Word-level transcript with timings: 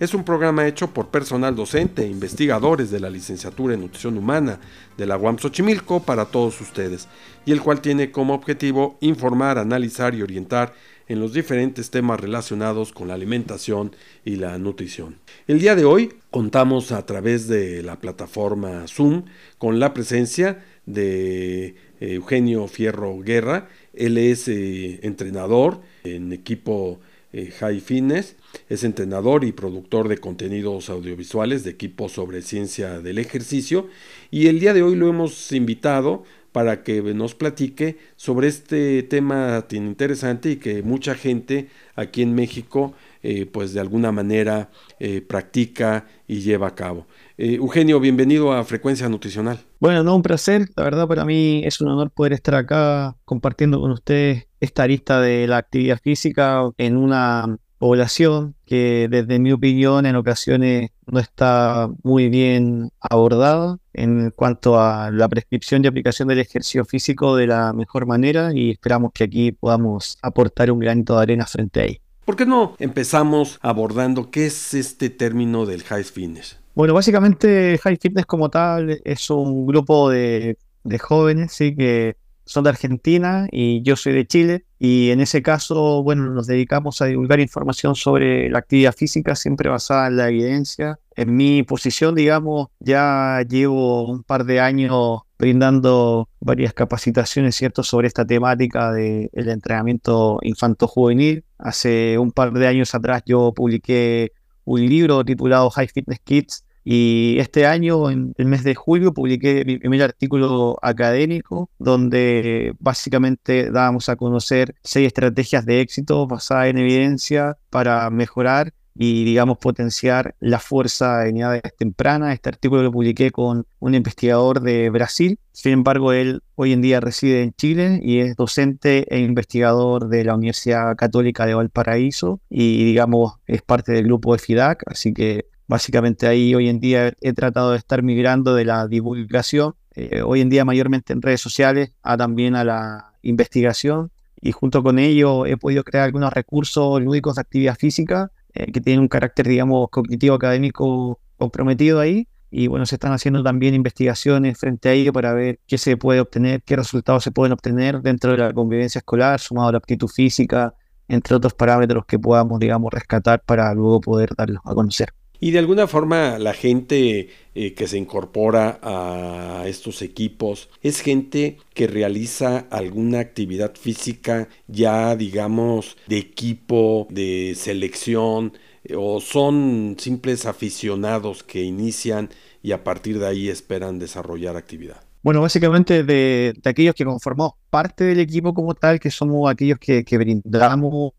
es 0.00 0.14
un 0.14 0.24
programa 0.24 0.66
hecho 0.66 0.88
por 0.88 1.08
personal 1.08 1.54
docente 1.54 2.02
e 2.02 2.08
investigadores 2.08 2.90
de 2.90 3.00
la 3.00 3.10
licenciatura 3.10 3.74
en 3.74 3.82
Nutrición 3.82 4.16
Humana 4.16 4.58
de 4.96 5.06
la 5.06 5.18
UAM 5.18 5.38
Xochimilco 5.38 6.02
para 6.02 6.24
todos 6.24 6.58
ustedes, 6.62 7.06
y 7.44 7.52
el 7.52 7.60
cual 7.60 7.82
tiene 7.82 8.10
como 8.10 8.32
objetivo 8.32 8.96
informar, 9.02 9.58
analizar 9.58 10.14
y 10.14 10.22
orientar 10.22 10.72
en 11.06 11.20
los 11.20 11.34
diferentes 11.34 11.90
temas 11.90 12.18
relacionados 12.18 12.92
con 12.92 13.08
la 13.08 13.14
alimentación 13.14 13.94
y 14.24 14.36
la 14.36 14.56
nutrición. 14.58 15.16
El 15.46 15.58
día 15.58 15.74
de 15.74 15.84
hoy 15.84 16.14
contamos 16.30 16.92
a 16.92 17.04
través 17.04 17.46
de 17.46 17.82
la 17.82 17.96
plataforma 18.00 18.86
Zoom 18.88 19.24
con 19.58 19.80
la 19.80 19.92
presencia 19.92 20.64
de 20.86 21.66
eh, 21.66 21.74
Eugenio 22.14 22.68
Fierro 22.68 23.18
Guerra. 23.18 23.68
Él 23.92 24.16
es 24.16 24.48
eh, 24.48 25.00
entrenador 25.02 25.82
en 26.04 26.32
equipo 26.32 27.00
eh, 27.32 27.50
Fitness. 27.50 28.36
Es 28.68 28.84
entrenador 28.84 29.44
y 29.44 29.52
productor 29.52 30.08
de 30.08 30.18
contenidos 30.18 30.90
audiovisuales 30.90 31.64
de 31.64 31.70
equipo 31.70 32.08
sobre 32.08 32.42
ciencia 32.42 33.00
del 33.00 33.18
ejercicio. 33.18 33.88
Y 34.30 34.48
el 34.48 34.60
día 34.60 34.74
de 34.74 34.82
hoy 34.82 34.96
lo 34.96 35.08
hemos 35.08 35.52
invitado 35.52 36.24
para 36.52 36.82
que 36.82 37.00
nos 37.14 37.34
platique 37.34 37.98
sobre 38.16 38.48
este 38.48 39.04
tema 39.04 39.66
tan 39.68 39.86
interesante 39.86 40.50
y 40.50 40.56
que 40.56 40.82
mucha 40.82 41.14
gente 41.14 41.68
aquí 41.94 42.22
en 42.22 42.34
México 42.34 42.92
eh, 43.22 43.46
pues 43.46 43.72
de 43.72 43.80
alguna 43.80 44.10
manera 44.10 44.70
eh, 44.98 45.20
practica 45.20 46.06
y 46.26 46.40
lleva 46.40 46.68
a 46.68 46.74
cabo. 46.74 47.06
Eugenio, 47.38 48.00
bienvenido 48.00 48.52
a 48.52 48.64
Frecuencia 48.64 49.08
Nutricional. 49.08 49.60
Bueno, 49.78 50.02
no, 50.02 50.16
un 50.16 50.22
placer. 50.22 50.68
La 50.76 50.84
verdad 50.84 51.06
para 51.06 51.24
mí 51.24 51.62
es 51.64 51.80
un 51.80 51.88
honor 51.88 52.10
poder 52.10 52.32
estar 52.32 52.54
acá 52.54 53.16
compartiendo 53.24 53.80
con 53.80 53.92
ustedes 53.92 54.49
esta 54.60 54.86
lista 54.86 55.20
de 55.20 55.46
la 55.46 55.58
actividad 55.58 55.98
física 56.02 56.62
en 56.78 56.96
una 56.96 57.56
población 57.78 58.54
que 58.66 59.08
desde 59.10 59.38
mi 59.38 59.52
opinión 59.52 60.04
en 60.04 60.14
ocasiones 60.14 60.90
no 61.06 61.18
está 61.18 61.88
muy 62.02 62.28
bien 62.28 62.90
abordada 63.00 63.78
en 63.94 64.30
cuanto 64.32 64.78
a 64.78 65.10
la 65.10 65.28
prescripción 65.28 65.82
y 65.82 65.88
aplicación 65.88 66.28
del 66.28 66.40
ejercicio 66.40 66.84
físico 66.84 67.36
de 67.36 67.46
la 67.46 67.72
mejor 67.72 68.04
manera 68.06 68.50
y 68.54 68.70
esperamos 68.70 69.12
que 69.14 69.24
aquí 69.24 69.52
podamos 69.52 70.18
aportar 70.20 70.70
un 70.70 70.78
granito 70.78 71.16
de 71.16 71.22
arena 71.22 71.46
frente 71.46 71.80
a 71.80 71.84
ello. 71.84 72.00
¿Por 72.26 72.36
qué 72.36 72.44
no 72.44 72.76
empezamos 72.78 73.58
abordando 73.62 74.30
qué 74.30 74.46
es 74.46 74.74
este 74.74 75.08
término 75.08 75.64
del 75.64 75.82
high 75.82 76.04
fitness? 76.04 76.60
Bueno, 76.74 76.94
básicamente 76.94 77.78
High 77.82 77.98
Fitness 78.00 78.26
como 78.26 78.48
tal 78.48 79.00
es 79.04 79.28
un 79.30 79.66
grupo 79.66 80.08
de, 80.08 80.56
jóvenes, 81.00 81.52
sí, 81.52 81.74
que 81.74 82.16
son 82.50 82.64
de 82.64 82.70
Argentina 82.70 83.46
y 83.52 83.80
yo 83.82 83.94
soy 83.94 84.12
de 84.12 84.26
Chile. 84.26 84.64
Y 84.76 85.10
en 85.10 85.20
ese 85.20 85.40
caso, 85.40 86.02
bueno, 86.02 86.28
nos 86.30 86.48
dedicamos 86.48 87.00
a 87.00 87.04
divulgar 87.06 87.38
información 87.38 87.94
sobre 87.94 88.50
la 88.50 88.58
actividad 88.58 88.92
física, 88.92 89.36
siempre 89.36 89.70
basada 89.70 90.08
en 90.08 90.16
la 90.16 90.28
evidencia. 90.28 90.98
En 91.14 91.36
mi 91.36 91.62
posición, 91.62 92.16
digamos, 92.16 92.68
ya 92.80 93.44
llevo 93.48 94.10
un 94.10 94.24
par 94.24 94.44
de 94.44 94.58
años 94.58 95.20
brindando 95.38 96.28
varias 96.40 96.72
capacitaciones, 96.72 97.54
¿cierto?, 97.54 97.84
sobre 97.84 98.08
esta 98.08 98.24
temática 98.24 98.90
del 98.90 99.30
entrenamiento 99.32 100.40
infanto-juvenil. 100.42 101.44
Hace 101.56 102.18
un 102.18 102.32
par 102.32 102.52
de 102.52 102.66
años 102.66 102.96
atrás 102.96 103.22
yo 103.26 103.52
publiqué 103.54 104.32
un 104.64 104.80
libro 104.80 105.24
titulado 105.24 105.70
High 105.70 105.88
Fitness 105.88 106.20
Kids, 106.24 106.64
y 106.84 107.36
este 107.38 107.66
año, 107.66 108.10
en 108.10 108.34
el 108.38 108.46
mes 108.46 108.64
de 108.64 108.74
julio, 108.74 109.12
publiqué 109.12 109.64
mi 109.64 109.78
primer 109.78 110.02
artículo 110.02 110.78
académico, 110.82 111.70
donde 111.78 112.74
básicamente 112.78 113.70
dábamos 113.70 114.08
a 114.08 114.16
conocer 114.16 114.74
seis 114.82 115.08
estrategias 115.08 115.66
de 115.66 115.80
éxito 115.80 116.26
basadas 116.26 116.68
en 116.68 116.78
evidencia 116.78 117.58
para 117.68 118.08
mejorar 118.10 118.72
y, 118.94 119.24
digamos, 119.24 119.58
potenciar 119.58 120.34
la 120.40 120.58
fuerza 120.58 121.26
en 121.26 121.38
edades 121.38 121.62
tempranas. 121.78 122.34
Este 122.34 122.48
artículo 122.48 122.82
lo 122.82 122.92
publiqué 122.92 123.30
con 123.30 123.66
un 123.78 123.94
investigador 123.94 124.60
de 124.60 124.90
Brasil. 124.90 125.38
Sin 125.52 125.72
embargo, 125.72 126.12
él 126.12 126.42
hoy 126.54 126.72
en 126.72 126.82
día 126.82 127.00
reside 127.00 127.42
en 127.42 127.52
Chile 127.52 128.00
y 128.02 128.18
es 128.18 128.36
docente 128.36 129.06
e 129.14 129.20
investigador 129.20 130.08
de 130.08 130.24
la 130.24 130.34
Universidad 130.34 130.96
Católica 130.96 131.46
de 131.46 131.54
Valparaíso 131.54 132.40
y, 132.50 132.84
digamos, 132.84 133.34
es 133.46 133.62
parte 133.62 133.92
del 133.92 134.04
grupo 134.04 134.32
de 134.32 134.38
FIDAC. 134.38 134.82
Así 134.86 135.14
que 135.14 135.46
Básicamente 135.70 136.26
ahí 136.26 136.52
hoy 136.52 136.68
en 136.68 136.80
día 136.80 137.12
he 137.20 137.32
tratado 137.32 137.70
de 137.70 137.76
estar 137.78 138.02
migrando 138.02 138.56
de 138.56 138.64
la 138.64 138.88
divulgación, 138.88 139.76
eh, 139.94 140.20
hoy 140.20 140.40
en 140.40 140.50
día 140.50 140.64
mayormente 140.64 141.12
en 141.12 141.22
redes 141.22 141.40
sociales, 141.40 141.92
a 142.02 142.16
también 142.16 142.56
a 142.56 142.64
la 142.64 143.12
investigación 143.22 144.10
y 144.40 144.50
junto 144.50 144.82
con 144.82 144.98
ello 144.98 145.46
he 145.46 145.56
podido 145.56 145.84
crear 145.84 146.06
algunos 146.06 146.32
recursos 146.32 147.00
lúdicos 147.00 147.36
de 147.36 147.42
actividad 147.42 147.76
física 147.76 148.32
eh, 148.52 148.72
que 148.72 148.80
tienen 148.80 148.98
un 148.98 149.06
carácter, 149.06 149.46
digamos, 149.46 149.90
cognitivo 149.90 150.34
académico 150.34 151.20
comprometido 151.36 152.00
ahí. 152.00 152.26
Y 152.50 152.66
bueno, 152.66 152.84
se 152.84 152.96
están 152.96 153.12
haciendo 153.12 153.44
también 153.44 153.72
investigaciones 153.76 154.58
frente 154.58 154.88
a 154.88 154.92
ello 154.92 155.12
para 155.12 155.34
ver 155.34 155.60
qué 155.68 155.78
se 155.78 155.96
puede 155.96 156.18
obtener, 156.18 156.64
qué 156.64 156.74
resultados 156.74 157.22
se 157.22 157.30
pueden 157.30 157.52
obtener 157.52 158.02
dentro 158.02 158.32
de 158.32 158.38
la 158.38 158.52
convivencia 158.52 158.98
escolar, 158.98 159.38
sumado 159.38 159.68
a 159.68 159.72
la 159.72 159.78
aptitud 159.78 160.08
física, 160.08 160.74
entre 161.06 161.36
otros 161.36 161.54
parámetros 161.54 162.06
que 162.06 162.18
podamos, 162.18 162.58
digamos, 162.58 162.92
rescatar 162.92 163.40
para 163.44 163.72
luego 163.72 164.00
poder 164.00 164.30
darlos 164.36 164.62
a 164.64 164.74
conocer. 164.74 165.14
Y 165.40 165.52
de 165.52 165.58
alguna 165.58 165.86
forma 165.86 166.38
la 166.38 166.52
gente 166.52 167.30
eh, 167.54 167.72
que 167.72 167.88
se 167.88 167.96
incorpora 167.96 168.78
a 168.82 169.64
estos 169.66 170.02
equipos 170.02 170.68
es 170.82 171.00
gente 171.00 171.56
que 171.72 171.86
realiza 171.86 172.66
alguna 172.70 173.20
actividad 173.20 173.74
física 173.74 174.48
ya 174.68 175.16
digamos 175.16 175.96
de 176.06 176.18
equipo, 176.18 177.06
de 177.10 177.54
selección, 177.56 178.52
eh, 178.84 178.94
o 178.96 179.20
son 179.20 179.96
simples 179.98 180.44
aficionados 180.44 181.42
que 181.42 181.62
inician 181.62 182.28
y 182.62 182.72
a 182.72 182.84
partir 182.84 183.18
de 183.18 183.26
ahí 183.26 183.48
esperan 183.48 183.98
desarrollar 183.98 184.56
actividad. 184.56 185.09
Bueno, 185.22 185.42
básicamente 185.42 186.02
de, 186.02 186.58
aquellos 186.64 186.94
que 186.94 187.04
conformamos 187.04 187.52
parte 187.68 188.04
del 188.04 188.20
equipo 188.20 188.54
como 188.54 188.74
tal, 188.74 188.98
que 188.98 189.10
somos 189.10 189.50
aquellos 189.50 189.78
que, 189.78 190.02
brindamos 190.16 191.12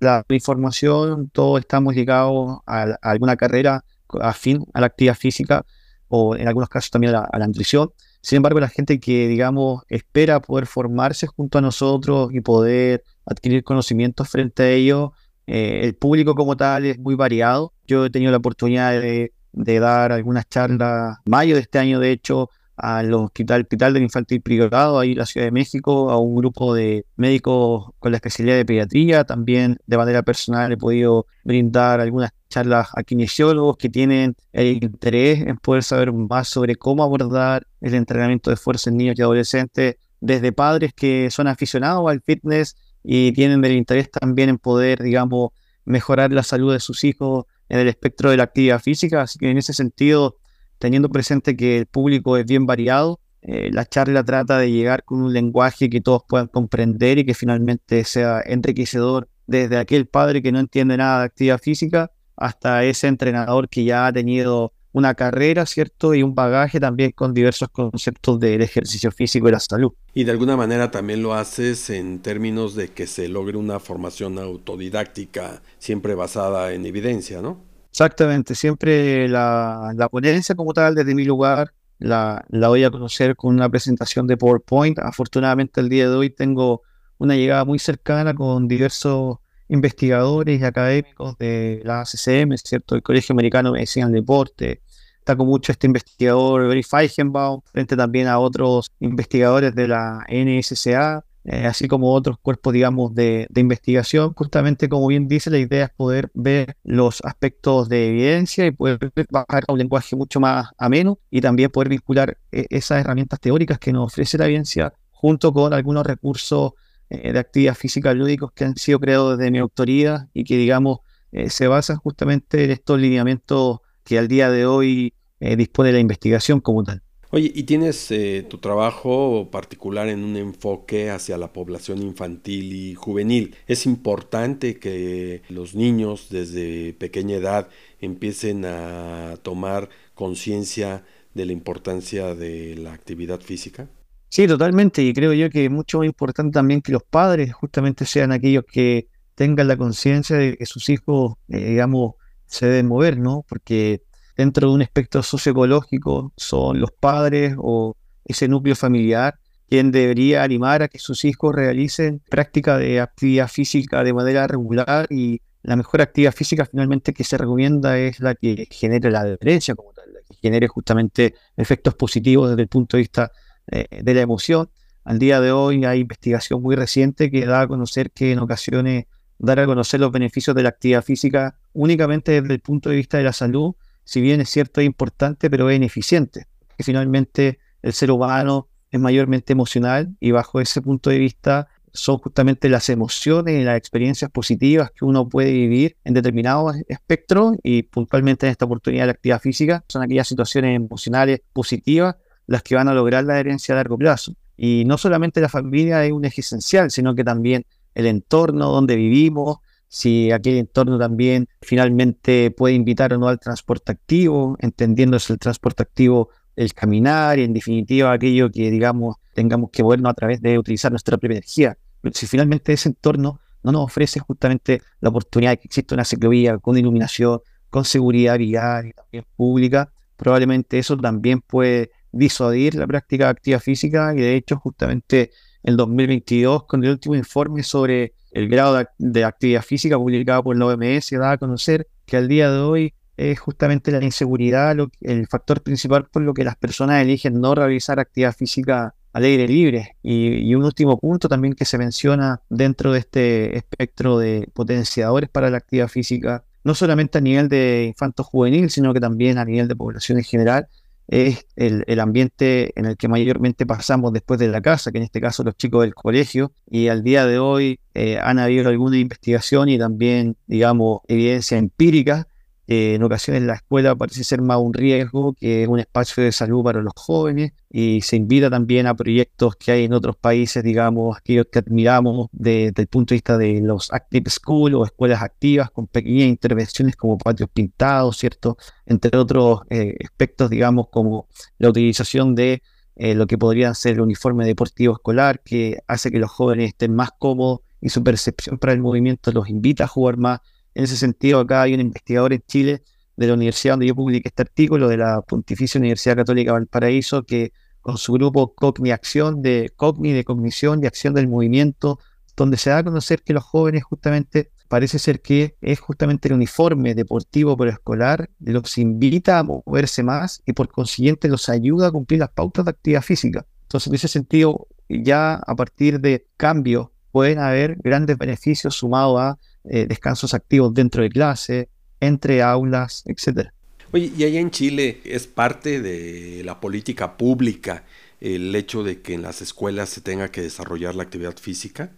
la 0.00 0.24
información, 0.30 1.28
todos 1.30 1.60
estamos 1.60 1.94
ligados 1.94 2.60
a, 2.66 2.84
alguna 3.02 3.36
carrera 3.36 3.84
afín 4.22 4.64
a 4.72 4.80
la 4.80 4.86
actividad 4.86 5.14
física 5.14 5.66
o 6.08 6.36
en 6.36 6.48
algunos 6.48 6.70
casos 6.70 6.90
también 6.90 7.14
a 7.14 7.28
la, 7.38 7.46
nutrición. 7.46 7.90
Sin 8.22 8.38
embargo, 8.38 8.60
la 8.60 8.68
gente 8.68 8.98
que, 8.98 9.28
digamos, 9.28 9.82
espera 9.88 10.40
poder 10.40 10.66
formarse 10.66 11.26
junto 11.26 11.58
a 11.58 11.60
nosotros 11.60 12.30
y 12.32 12.40
poder 12.40 13.04
adquirir 13.26 13.62
conocimientos 13.62 14.30
frente 14.30 14.62
a 14.62 14.70
ellos, 14.70 15.10
eh, 15.46 15.80
el 15.82 15.94
público 15.96 16.34
como 16.34 16.56
tal 16.56 16.86
es 16.86 16.98
muy 16.98 17.14
variado. 17.14 17.74
Yo 17.86 18.06
he 18.06 18.10
tenido 18.10 18.30
la 18.30 18.38
oportunidad 18.38 18.92
de, 18.92 19.34
de 19.52 19.80
dar 19.80 20.12
algunas 20.12 20.48
charlas, 20.48 21.18
mayo 21.26 21.56
de 21.56 21.60
este 21.60 21.78
año, 21.78 22.00
de 22.00 22.12
hecho, 22.12 22.48
al 22.76 23.12
hospital, 23.14 23.62
hospital 23.62 23.94
del 23.94 24.02
infantil 24.02 24.40
privado 24.40 24.98
ahí 24.98 25.12
en 25.12 25.18
la 25.18 25.26
Ciudad 25.26 25.46
de 25.46 25.52
México, 25.52 26.10
a 26.10 26.18
un 26.18 26.36
grupo 26.36 26.74
de 26.74 27.06
médicos 27.16 27.90
con 27.98 28.12
la 28.12 28.16
especialidad 28.16 28.56
de 28.56 28.64
pediatría. 28.64 29.24
También 29.24 29.78
de 29.86 29.96
manera 29.96 30.22
personal 30.22 30.72
he 30.72 30.76
podido 30.76 31.26
brindar 31.44 32.00
algunas 32.00 32.30
charlas 32.48 32.88
a 32.94 33.02
kinesiólogos 33.02 33.76
que 33.76 33.88
tienen 33.88 34.36
el 34.52 34.82
interés 34.82 35.40
en 35.40 35.56
poder 35.56 35.82
saber 35.82 36.12
más 36.12 36.48
sobre 36.48 36.76
cómo 36.76 37.02
abordar 37.02 37.66
el 37.80 37.94
entrenamiento 37.94 38.50
de 38.50 38.56
fuerza 38.56 38.90
en 38.90 38.96
niños 38.96 39.16
y 39.18 39.22
adolescentes, 39.22 39.96
desde 40.20 40.52
padres 40.52 40.92
que 40.94 41.30
son 41.30 41.48
aficionados 41.48 42.08
al 42.10 42.22
fitness 42.22 42.76
y 43.02 43.32
tienen 43.32 43.64
el 43.64 43.72
interés 43.72 44.10
también 44.10 44.48
en 44.48 44.58
poder, 44.58 45.02
digamos, 45.02 45.50
mejorar 45.84 46.32
la 46.32 46.42
salud 46.42 46.72
de 46.72 46.80
sus 46.80 47.04
hijos 47.04 47.44
en 47.68 47.78
el 47.78 47.88
espectro 47.88 48.30
de 48.30 48.38
la 48.38 48.44
actividad 48.44 48.80
física. 48.80 49.22
Así 49.22 49.38
que 49.38 49.50
en 49.50 49.58
ese 49.58 49.74
sentido 49.74 50.36
teniendo 50.78 51.08
presente 51.08 51.56
que 51.56 51.78
el 51.78 51.86
público 51.86 52.36
es 52.36 52.46
bien 52.46 52.66
variado, 52.66 53.20
eh, 53.42 53.70
la 53.72 53.84
charla 53.84 54.24
trata 54.24 54.58
de 54.58 54.70
llegar 54.72 55.04
con 55.04 55.22
un 55.22 55.32
lenguaje 55.32 55.90
que 55.90 56.00
todos 56.00 56.22
puedan 56.26 56.46
comprender 56.46 57.18
y 57.18 57.26
que 57.26 57.34
finalmente 57.34 58.04
sea 58.04 58.40
enriquecedor 58.44 59.28
desde 59.46 59.76
aquel 59.76 60.06
padre 60.06 60.42
que 60.42 60.50
no 60.50 60.60
entiende 60.60 60.96
nada 60.96 61.20
de 61.20 61.24
actividad 61.26 61.58
física 61.58 62.10
hasta 62.36 62.84
ese 62.84 63.06
entrenador 63.06 63.68
que 63.68 63.84
ya 63.84 64.06
ha 64.06 64.12
tenido 64.12 64.72
una 64.92 65.14
carrera, 65.14 65.66
¿cierto? 65.66 66.14
Y 66.14 66.22
un 66.22 66.34
bagaje 66.34 66.78
también 66.80 67.10
con 67.10 67.34
diversos 67.34 67.68
conceptos 67.68 68.38
del 68.38 68.62
ejercicio 68.62 69.10
físico 69.10 69.48
y 69.48 69.52
la 69.52 69.60
salud. 69.60 69.92
Y 70.14 70.24
de 70.24 70.30
alguna 70.30 70.56
manera 70.56 70.90
también 70.90 71.20
lo 71.20 71.34
haces 71.34 71.90
en 71.90 72.20
términos 72.20 72.76
de 72.76 72.88
que 72.88 73.06
se 73.08 73.28
logre 73.28 73.58
una 73.58 73.80
formación 73.80 74.38
autodidáctica 74.38 75.62
siempre 75.78 76.14
basada 76.14 76.72
en 76.72 76.86
evidencia, 76.86 77.42
¿no? 77.42 77.58
Exactamente, 77.94 78.56
siempre 78.56 79.28
la, 79.28 79.92
la 79.94 80.08
ponencia 80.08 80.56
como 80.56 80.72
tal 80.74 80.96
desde 80.96 81.14
mi 81.14 81.24
lugar 81.24 81.72
la, 82.00 82.44
la 82.48 82.66
voy 82.66 82.82
a 82.82 82.90
conocer 82.90 83.36
con 83.36 83.54
una 83.54 83.68
presentación 83.68 84.26
de 84.26 84.36
PowerPoint. 84.36 84.98
Afortunadamente 84.98 85.80
el 85.80 85.88
día 85.88 86.10
de 86.10 86.16
hoy 86.16 86.30
tengo 86.30 86.82
una 87.18 87.36
llegada 87.36 87.64
muy 87.64 87.78
cercana 87.78 88.34
con 88.34 88.66
diversos 88.66 89.36
investigadores 89.68 90.60
y 90.60 90.64
académicos 90.64 91.38
de 91.38 91.82
la 91.84 92.02
CCM, 92.04 92.56
¿cierto? 92.56 92.96
El 92.96 93.02
Colegio 93.04 93.32
Americano 93.32 93.68
de 93.68 93.74
Medicina 93.74 94.06
del 94.06 94.16
Deporte. 94.16 94.82
Está 95.20 95.36
con 95.36 95.46
mucho 95.46 95.70
este 95.70 95.86
investigador, 95.86 96.66
Barry 96.66 96.82
Feigenbaum, 96.82 97.60
frente 97.64 97.96
también 97.96 98.26
a 98.26 98.40
otros 98.40 98.90
investigadores 98.98 99.72
de 99.72 99.86
la 99.86 100.26
NSCA, 100.28 101.24
eh, 101.44 101.66
así 101.66 101.88
como 101.88 102.12
otros 102.14 102.38
cuerpos, 102.38 102.72
digamos, 102.72 103.14
de, 103.14 103.46
de, 103.50 103.60
investigación. 103.60 104.32
Justamente, 104.32 104.88
como 104.88 105.06
bien 105.08 105.28
dice, 105.28 105.50
la 105.50 105.58
idea 105.58 105.84
es 105.84 105.90
poder 105.90 106.30
ver 106.32 106.76
los 106.84 107.20
aspectos 107.22 107.90
de 107.90 108.08
evidencia 108.08 108.64
y 108.66 108.70
poder 108.70 108.98
bajar 109.30 109.64
a 109.68 109.72
un 109.72 109.78
lenguaje 109.78 110.16
mucho 110.16 110.40
más 110.40 110.70
ameno 110.78 111.18
y 111.30 111.42
también 111.42 111.70
poder 111.70 111.90
vincular 111.90 112.38
eh, 112.50 112.66
esas 112.70 113.00
herramientas 113.00 113.40
teóricas 113.40 113.78
que 113.78 113.92
nos 113.92 114.06
ofrece 114.06 114.38
la 114.38 114.46
evidencia 114.46 114.94
junto 115.10 115.52
con 115.52 115.74
algunos 115.74 116.06
recursos 116.06 116.72
eh, 117.10 117.32
de 117.32 117.38
actividad 117.38 117.74
física 117.74 118.14
lúdicos 118.14 118.52
que 118.52 118.64
han 118.64 118.76
sido 118.76 118.98
creados 118.98 119.36
desde 119.36 119.50
mi 119.50 119.58
autoría 119.58 120.28
y 120.32 120.44
que, 120.44 120.56
digamos, 120.56 121.00
se 121.48 121.66
basan 121.66 121.96
justamente 121.96 122.62
en 122.62 122.70
estos 122.70 123.00
lineamientos 123.00 123.80
que 124.04 124.20
al 124.20 124.28
día 124.28 124.50
de 124.50 124.66
hoy 124.66 125.14
dispone 125.40 125.90
la 125.90 125.98
investigación 125.98 126.60
como 126.60 126.84
tal. 126.84 127.03
Oye, 127.34 127.50
y 127.52 127.64
tienes 127.64 128.14
tu 128.48 128.58
trabajo 128.58 129.48
particular 129.50 130.08
en 130.08 130.22
un 130.22 130.36
enfoque 130.36 131.10
hacia 131.10 131.36
la 131.36 131.52
población 131.52 132.00
infantil 132.00 132.72
y 132.72 132.94
juvenil. 132.94 133.56
Es 133.66 133.86
importante 133.86 134.78
que 134.78 135.42
los 135.48 135.74
niños 135.74 136.28
desde 136.30 136.92
pequeña 136.92 137.34
edad 137.34 137.68
empiecen 138.00 138.64
a 138.64 139.34
tomar 139.42 139.88
conciencia 140.14 141.02
de 141.34 141.46
la 141.46 141.50
importancia 141.50 142.36
de 142.36 142.76
la 142.76 142.92
actividad 142.92 143.40
física. 143.40 143.88
Sí, 144.28 144.46
totalmente. 144.46 145.02
Y 145.02 145.12
creo 145.12 145.32
yo 145.32 145.50
que 145.50 145.64
es 145.64 145.70
mucho 145.72 145.98
más 145.98 146.06
importante 146.06 146.52
también 146.52 146.82
que 146.82 146.92
los 146.92 147.02
padres 147.02 147.52
justamente 147.52 148.06
sean 148.06 148.30
aquellos 148.30 148.62
que 148.64 149.08
tengan 149.34 149.66
la 149.66 149.76
conciencia 149.76 150.36
de 150.36 150.56
que 150.56 150.66
sus 150.66 150.88
hijos, 150.88 151.34
eh, 151.48 151.70
digamos, 151.70 152.14
se 152.46 152.66
deben 152.66 152.86
mover, 152.86 153.18
¿no? 153.18 153.44
Porque 153.48 154.02
dentro 154.36 154.68
de 154.68 154.74
un 154.74 154.82
espectro 154.82 155.22
socioecológico 155.22 156.32
son 156.36 156.80
los 156.80 156.90
padres 156.92 157.54
o 157.58 157.96
ese 158.24 158.48
núcleo 158.48 158.74
familiar 158.74 159.38
quien 159.68 159.90
debería 159.90 160.42
animar 160.42 160.82
a 160.82 160.88
que 160.88 160.98
sus 160.98 161.24
hijos 161.24 161.54
realicen 161.54 162.22
práctica 162.28 162.78
de 162.78 163.00
actividad 163.00 163.48
física 163.48 164.04
de 164.04 164.12
manera 164.12 164.46
regular 164.46 165.06
y 165.10 165.40
la 165.62 165.76
mejor 165.76 166.02
actividad 166.02 166.32
física 166.32 166.66
finalmente 166.66 167.14
que 167.14 167.24
se 167.24 167.38
recomienda 167.38 167.98
es 167.98 168.20
la 168.20 168.34
que 168.34 168.68
genere 168.70 169.10
la 169.10 169.20
adherencia 169.20 169.74
como 169.74 169.92
tal, 169.92 170.12
la 170.12 170.20
que 170.28 170.34
genere 170.34 170.68
justamente 170.68 171.34
efectos 171.56 171.94
positivos 171.94 172.50
desde 172.50 172.62
el 172.62 172.68
punto 172.68 172.96
de 172.96 173.02
vista 173.02 173.32
eh, 173.70 173.86
de 174.02 174.14
la 174.14 174.20
emoción. 174.20 174.68
Al 175.04 175.18
día 175.18 175.40
de 175.40 175.52
hoy 175.52 175.84
hay 175.84 176.00
investigación 176.00 176.62
muy 176.62 176.76
reciente 176.76 177.30
que 177.30 177.46
da 177.46 177.62
a 177.62 177.66
conocer 177.66 178.10
que 178.10 178.32
en 178.32 178.40
ocasiones 178.40 179.06
dar 179.38 179.58
a 179.58 179.66
conocer 179.66 180.00
los 180.00 180.12
beneficios 180.12 180.54
de 180.54 180.62
la 180.62 180.68
actividad 180.68 181.02
física 181.02 181.56
únicamente 181.72 182.40
desde 182.40 182.54
el 182.54 182.60
punto 182.60 182.90
de 182.90 182.96
vista 182.96 183.18
de 183.18 183.24
la 183.24 183.32
salud, 183.32 183.74
si 184.04 184.20
bien 184.20 184.40
es 184.40 184.50
cierto 184.50 184.80
es 184.80 184.86
importante, 184.86 185.50
pero 185.50 185.70
es 185.70 185.76
ineficiente, 185.76 186.46
que 186.76 186.84
finalmente 186.84 187.58
el 187.82 187.92
ser 187.92 188.10
humano 188.10 188.68
es 188.90 189.00
mayormente 189.00 189.52
emocional 189.52 190.14
y 190.20 190.30
bajo 190.30 190.60
ese 190.60 190.80
punto 190.80 191.10
de 191.10 191.18
vista 191.18 191.68
son 191.92 192.18
justamente 192.18 192.68
las 192.68 192.88
emociones 192.88 193.60
y 193.60 193.64
las 193.64 193.78
experiencias 193.78 194.30
positivas 194.30 194.90
que 194.90 195.04
uno 195.04 195.28
puede 195.28 195.52
vivir 195.52 195.96
en 196.04 196.14
determinados 196.14 196.76
espectros 196.88 197.56
y 197.62 197.84
puntualmente 197.84 198.46
en 198.46 198.50
esta 198.50 198.64
oportunidad 198.64 199.04
de 199.04 199.06
la 199.06 199.12
actividad 199.12 199.40
física 199.40 199.84
son 199.88 200.02
aquellas 200.02 200.26
situaciones 200.26 200.76
emocionales 200.76 201.40
positivas 201.52 202.16
las 202.46 202.62
que 202.62 202.74
van 202.74 202.88
a 202.88 202.94
lograr 202.94 203.24
la 203.24 203.38
herencia 203.38 203.74
a 203.74 203.76
largo 203.76 203.96
plazo. 203.96 204.34
Y 204.56 204.84
no 204.86 204.98
solamente 204.98 205.40
la 205.40 205.48
familia 205.48 206.04
es 206.04 206.12
un 206.12 206.24
eje 206.24 206.40
esencial, 206.40 206.90
sino 206.90 207.14
que 207.14 207.24
también 207.24 207.64
el 207.94 208.06
entorno 208.06 208.70
donde 208.70 208.96
vivimos, 208.96 209.58
si 209.88 210.30
aquel 210.32 210.56
entorno 210.56 210.98
también 210.98 211.48
finalmente 211.62 212.50
puede 212.50 212.74
invitar 212.74 213.12
o 213.14 213.18
no 213.18 213.28
al 213.28 213.38
transporte 213.38 213.92
activo, 213.92 214.56
entendiéndose 214.60 215.32
el 215.32 215.38
transporte 215.38 215.82
activo 215.82 216.30
el 216.56 216.72
caminar 216.72 217.38
y 217.38 217.42
en 217.42 217.52
definitiva 217.52 218.12
aquello 218.12 218.50
que 218.50 218.70
digamos 218.70 219.16
tengamos 219.34 219.70
que 219.70 219.82
movernos 219.82 220.10
a 220.10 220.14
través 220.14 220.40
de 220.40 220.58
utilizar 220.58 220.92
nuestra 220.92 221.16
propia 221.16 221.36
energía. 221.36 221.76
Si 222.12 222.26
finalmente 222.26 222.72
ese 222.72 222.88
entorno 222.88 223.40
no 223.62 223.72
nos 223.72 223.84
ofrece 223.84 224.20
justamente 224.20 224.82
la 225.00 225.08
oportunidad 225.08 225.52
de 225.52 225.56
que 225.58 225.66
exista 225.66 225.94
una 225.94 226.04
ciclovía 226.04 226.58
con 226.58 226.76
iluminación, 226.76 227.40
con 227.70 227.84
seguridad 227.84 228.38
vial 228.38 228.86
y 228.86 228.92
también 228.92 229.24
pública, 229.36 229.92
probablemente 230.16 230.78
eso 230.78 230.96
también 230.96 231.40
puede 231.40 231.90
disuadir 232.12 232.76
la 232.76 232.86
práctica 232.86 233.24
de 233.24 233.30
actividad 233.30 233.60
física 233.60 234.14
y 234.14 234.18
de 234.18 234.36
hecho 234.36 234.56
justamente 234.56 235.30
en 235.64 235.76
2022 235.76 236.64
con 236.64 236.84
el 236.84 236.90
último 236.90 237.16
informe 237.16 237.62
sobre 237.62 238.14
el 238.34 238.48
grado 238.48 238.84
de, 238.98 239.24
actividad 239.24 239.62
física 239.62 239.96
publicado 239.96 240.42
por 240.42 240.56
la 240.56 240.66
OMS 240.66 241.10
da 241.12 241.30
a 241.30 241.38
conocer 241.38 241.86
que 242.04 242.16
al 242.16 242.26
día 242.26 242.50
de 242.50 242.58
hoy 242.58 242.94
es 243.16 243.38
justamente 243.38 243.92
la 243.92 244.04
inseguridad 244.04 244.76
el 245.00 245.26
factor 245.28 245.62
principal 245.62 246.06
por 246.10 246.22
lo 246.22 246.34
que 246.34 246.42
las 246.42 246.56
personas 246.56 247.00
eligen 247.00 247.40
no 247.40 247.54
realizar 247.54 248.00
actividad 248.00 248.34
física 248.34 248.92
al 249.12 249.22
aire 249.22 249.46
libre. 249.46 249.96
Y, 250.02 250.52
un 250.56 250.64
último 250.64 250.98
punto 250.98 251.28
también 251.28 251.54
que 251.54 251.64
se 251.64 251.78
menciona 251.78 252.42
dentro 252.50 252.92
de 252.92 252.98
este 252.98 253.56
espectro 253.56 254.18
de 254.18 254.48
potenciadores 254.52 255.30
para 255.30 255.48
la 255.48 255.58
actividad 255.58 255.86
física, 255.86 256.44
no 256.64 256.74
solamente 256.74 257.18
a 257.18 257.20
nivel 257.20 257.48
de 257.48 257.84
infanto 257.86 258.24
juvenil, 258.24 258.68
sino 258.68 258.92
que 258.92 258.98
también 258.98 259.38
a 259.38 259.44
nivel 259.44 259.68
de 259.68 259.76
población 259.76 260.18
en 260.18 260.24
general, 260.24 260.66
es 261.08 261.46
el, 261.56 262.00
ambiente 262.00 262.72
en 262.78 262.86
el 262.86 262.96
que 262.96 263.08
mayormente 263.08 263.66
pasamos 263.66 264.12
después 264.12 264.40
de 264.40 264.48
la 264.48 264.60
casa, 264.60 264.90
que 264.90 264.98
en 264.98 265.04
este 265.04 265.20
caso 265.20 265.44
los 265.44 265.56
chicos 265.56 265.82
del 265.82 265.94
colegio, 265.94 266.52
y 266.68 266.88
al 266.88 267.02
día 267.02 267.26
de 267.26 267.38
hoy 267.38 267.80
eh, 267.94 268.18
han 268.18 268.38
habido 268.38 268.68
alguna 268.68 268.98
investigación 268.98 269.68
y 269.68 269.78
también, 269.78 270.36
digamos, 270.46 271.00
evidencia 271.08 271.58
empírica 271.58 272.26
en 272.66 273.02
ocasiones 273.02 273.42
la 273.42 273.54
escuela 273.54 273.94
parece 273.94 274.24
ser 274.24 274.40
más 274.40 274.58
un 274.58 274.72
riesgo 274.72 275.34
que 275.34 275.66
un 275.68 275.78
espacio 275.78 276.22
de 276.22 276.32
salud 276.32 276.64
para 276.64 276.80
los 276.80 276.92
jóvenes 276.96 277.52
y 277.70 278.00
se 278.02 278.16
invita 278.16 278.48
también 278.48 278.86
a 278.86 278.94
proyectos 278.94 279.56
que 279.56 279.72
hay 279.72 279.84
en 279.84 279.92
otros 279.92 280.16
países, 280.16 280.62
digamos, 280.62 281.16
aquellos 281.16 281.46
que 281.50 281.58
admiramos 281.58 282.28
desde 282.32 282.82
el 282.82 282.88
punto 282.88 283.12
de 283.12 283.16
vista 283.16 283.36
de 283.36 283.60
los 283.60 283.92
active 283.92 284.30
school 284.30 284.74
o 284.74 284.84
escuelas 284.84 285.22
activas 285.22 285.70
con 285.70 285.86
pequeñas 285.86 286.28
intervenciones 286.28 286.96
como 286.96 287.18
patios 287.18 287.48
pintados, 287.52 288.16
¿cierto? 288.16 288.56
Entre 288.86 289.16
otros 289.18 289.60
eh, 289.70 289.94
aspectos, 290.04 290.50
digamos, 290.50 290.88
como 290.90 291.28
la 291.58 291.68
utilización 291.68 292.34
de 292.34 292.62
eh, 292.96 293.14
lo 293.14 293.26
que 293.26 293.36
podrían 293.36 293.74
ser 293.74 293.94
el 293.94 294.00
uniforme 294.00 294.46
deportivo 294.46 294.94
escolar, 294.94 295.40
que 295.44 295.78
hace 295.88 296.10
que 296.10 296.18
los 296.18 296.30
jóvenes 296.30 296.68
estén 296.68 296.94
más 296.94 297.10
cómodos 297.18 297.60
y 297.80 297.88
su 297.88 298.02
percepción 298.02 298.58
para 298.58 298.72
el 298.72 298.80
movimiento 298.80 299.32
los 299.32 299.48
invita 299.48 299.84
a 299.84 299.88
jugar 299.88 300.16
más 300.16 300.40
en 300.74 300.84
ese 300.84 300.96
sentido, 300.96 301.40
acá 301.40 301.62
hay 301.62 301.74
un 301.74 301.80
investigador 301.80 302.32
en 302.32 302.42
Chile 302.46 302.82
de 303.16 303.26
la 303.26 303.34
universidad 303.34 303.74
donde 303.74 303.86
yo 303.86 303.94
publiqué 303.94 304.28
este 304.28 304.42
artículo, 304.42 304.88
de 304.88 304.96
la 304.96 305.22
Pontificia 305.22 305.78
Universidad 305.78 306.16
Católica 306.16 306.52
Valparaíso, 306.52 307.22
que 307.22 307.52
con 307.80 307.96
su 307.98 308.12
grupo 308.14 308.54
Cogni 308.54 308.90
Acción, 308.90 309.42
de 309.42 309.70
Cogni, 309.76 310.12
de 310.12 310.24
cognición 310.24 310.82
y 310.82 310.86
acción 310.86 311.14
del 311.14 311.28
movimiento, 311.28 311.98
donde 312.36 312.56
se 312.56 312.70
da 312.70 312.78
a 312.78 312.84
conocer 312.84 313.22
que 313.22 313.32
los 313.32 313.44
jóvenes 313.44 313.84
justamente, 313.84 314.50
parece 314.68 314.98
ser 314.98 315.20
que 315.20 315.56
es 315.60 315.78
justamente 315.78 316.28
el 316.28 316.34
uniforme 316.34 316.94
deportivo 316.94 317.62
escolar, 317.66 318.30
los 318.40 318.78
invita 318.78 319.38
a 319.38 319.44
moverse 319.44 320.02
más 320.02 320.42
y 320.44 320.54
por 320.54 320.68
consiguiente 320.68 321.28
los 321.28 321.48
ayuda 321.48 321.88
a 321.88 321.92
cumplir 321.92 322.20
las 322.20 322.30
pautas 322.30 322.64
de 322.64 322.70
actividad 322.70 323.02
física. 323.02 323.46
Entonces, 323.62 323.88
en 323.88 323.94
ese 323.94 324.08
sentido, 324.08 324.66
ya 324.88 325.34
a 325.34 325.54
partir 325.54 326.00
de 326.00 326.26
cambios 326.36 326.88
pueden 327.12 327.38
haber 327.38 327.76
grandes 327.76 328.18
beneficios 328.18 328.74
sumados 328.74 329.20
a 329.20 329.38
eh, 329.64 329.86
descansos 329.86 330.34
activos 330.34 330.74
dentro 330.74 331.02
de 331.02 331.10
clase, 331.10 331.68
entre 332.00 332.42
aulas, 332.42 333.04
etc. 333.06 333.48
Oye, 333.92 334.12
y 334.16 334.24
allá 334.24 334.40
en 334.40 334.50
Chile 334.50 335.00
es 335.04 335.26
parte 335.26 335.80
de 335.80 336.42
la 336.44 336.60
política 336.60 337.16
pública 337.16 337.84
el 338.20 338.54
hecho 338.54 338.82
de 338.82 339.02
que 339.02 339.14
en 339.14 339.22
las 339.22 339.42
escuelas 339.42 339.90
se 339.90 340.00
tenga 340.00 340.30
que 340.30 340.40
desarrollar 340.40 340.94
la 340.94 341.02
actividad 341.02 341.36
física? 341.36 341.92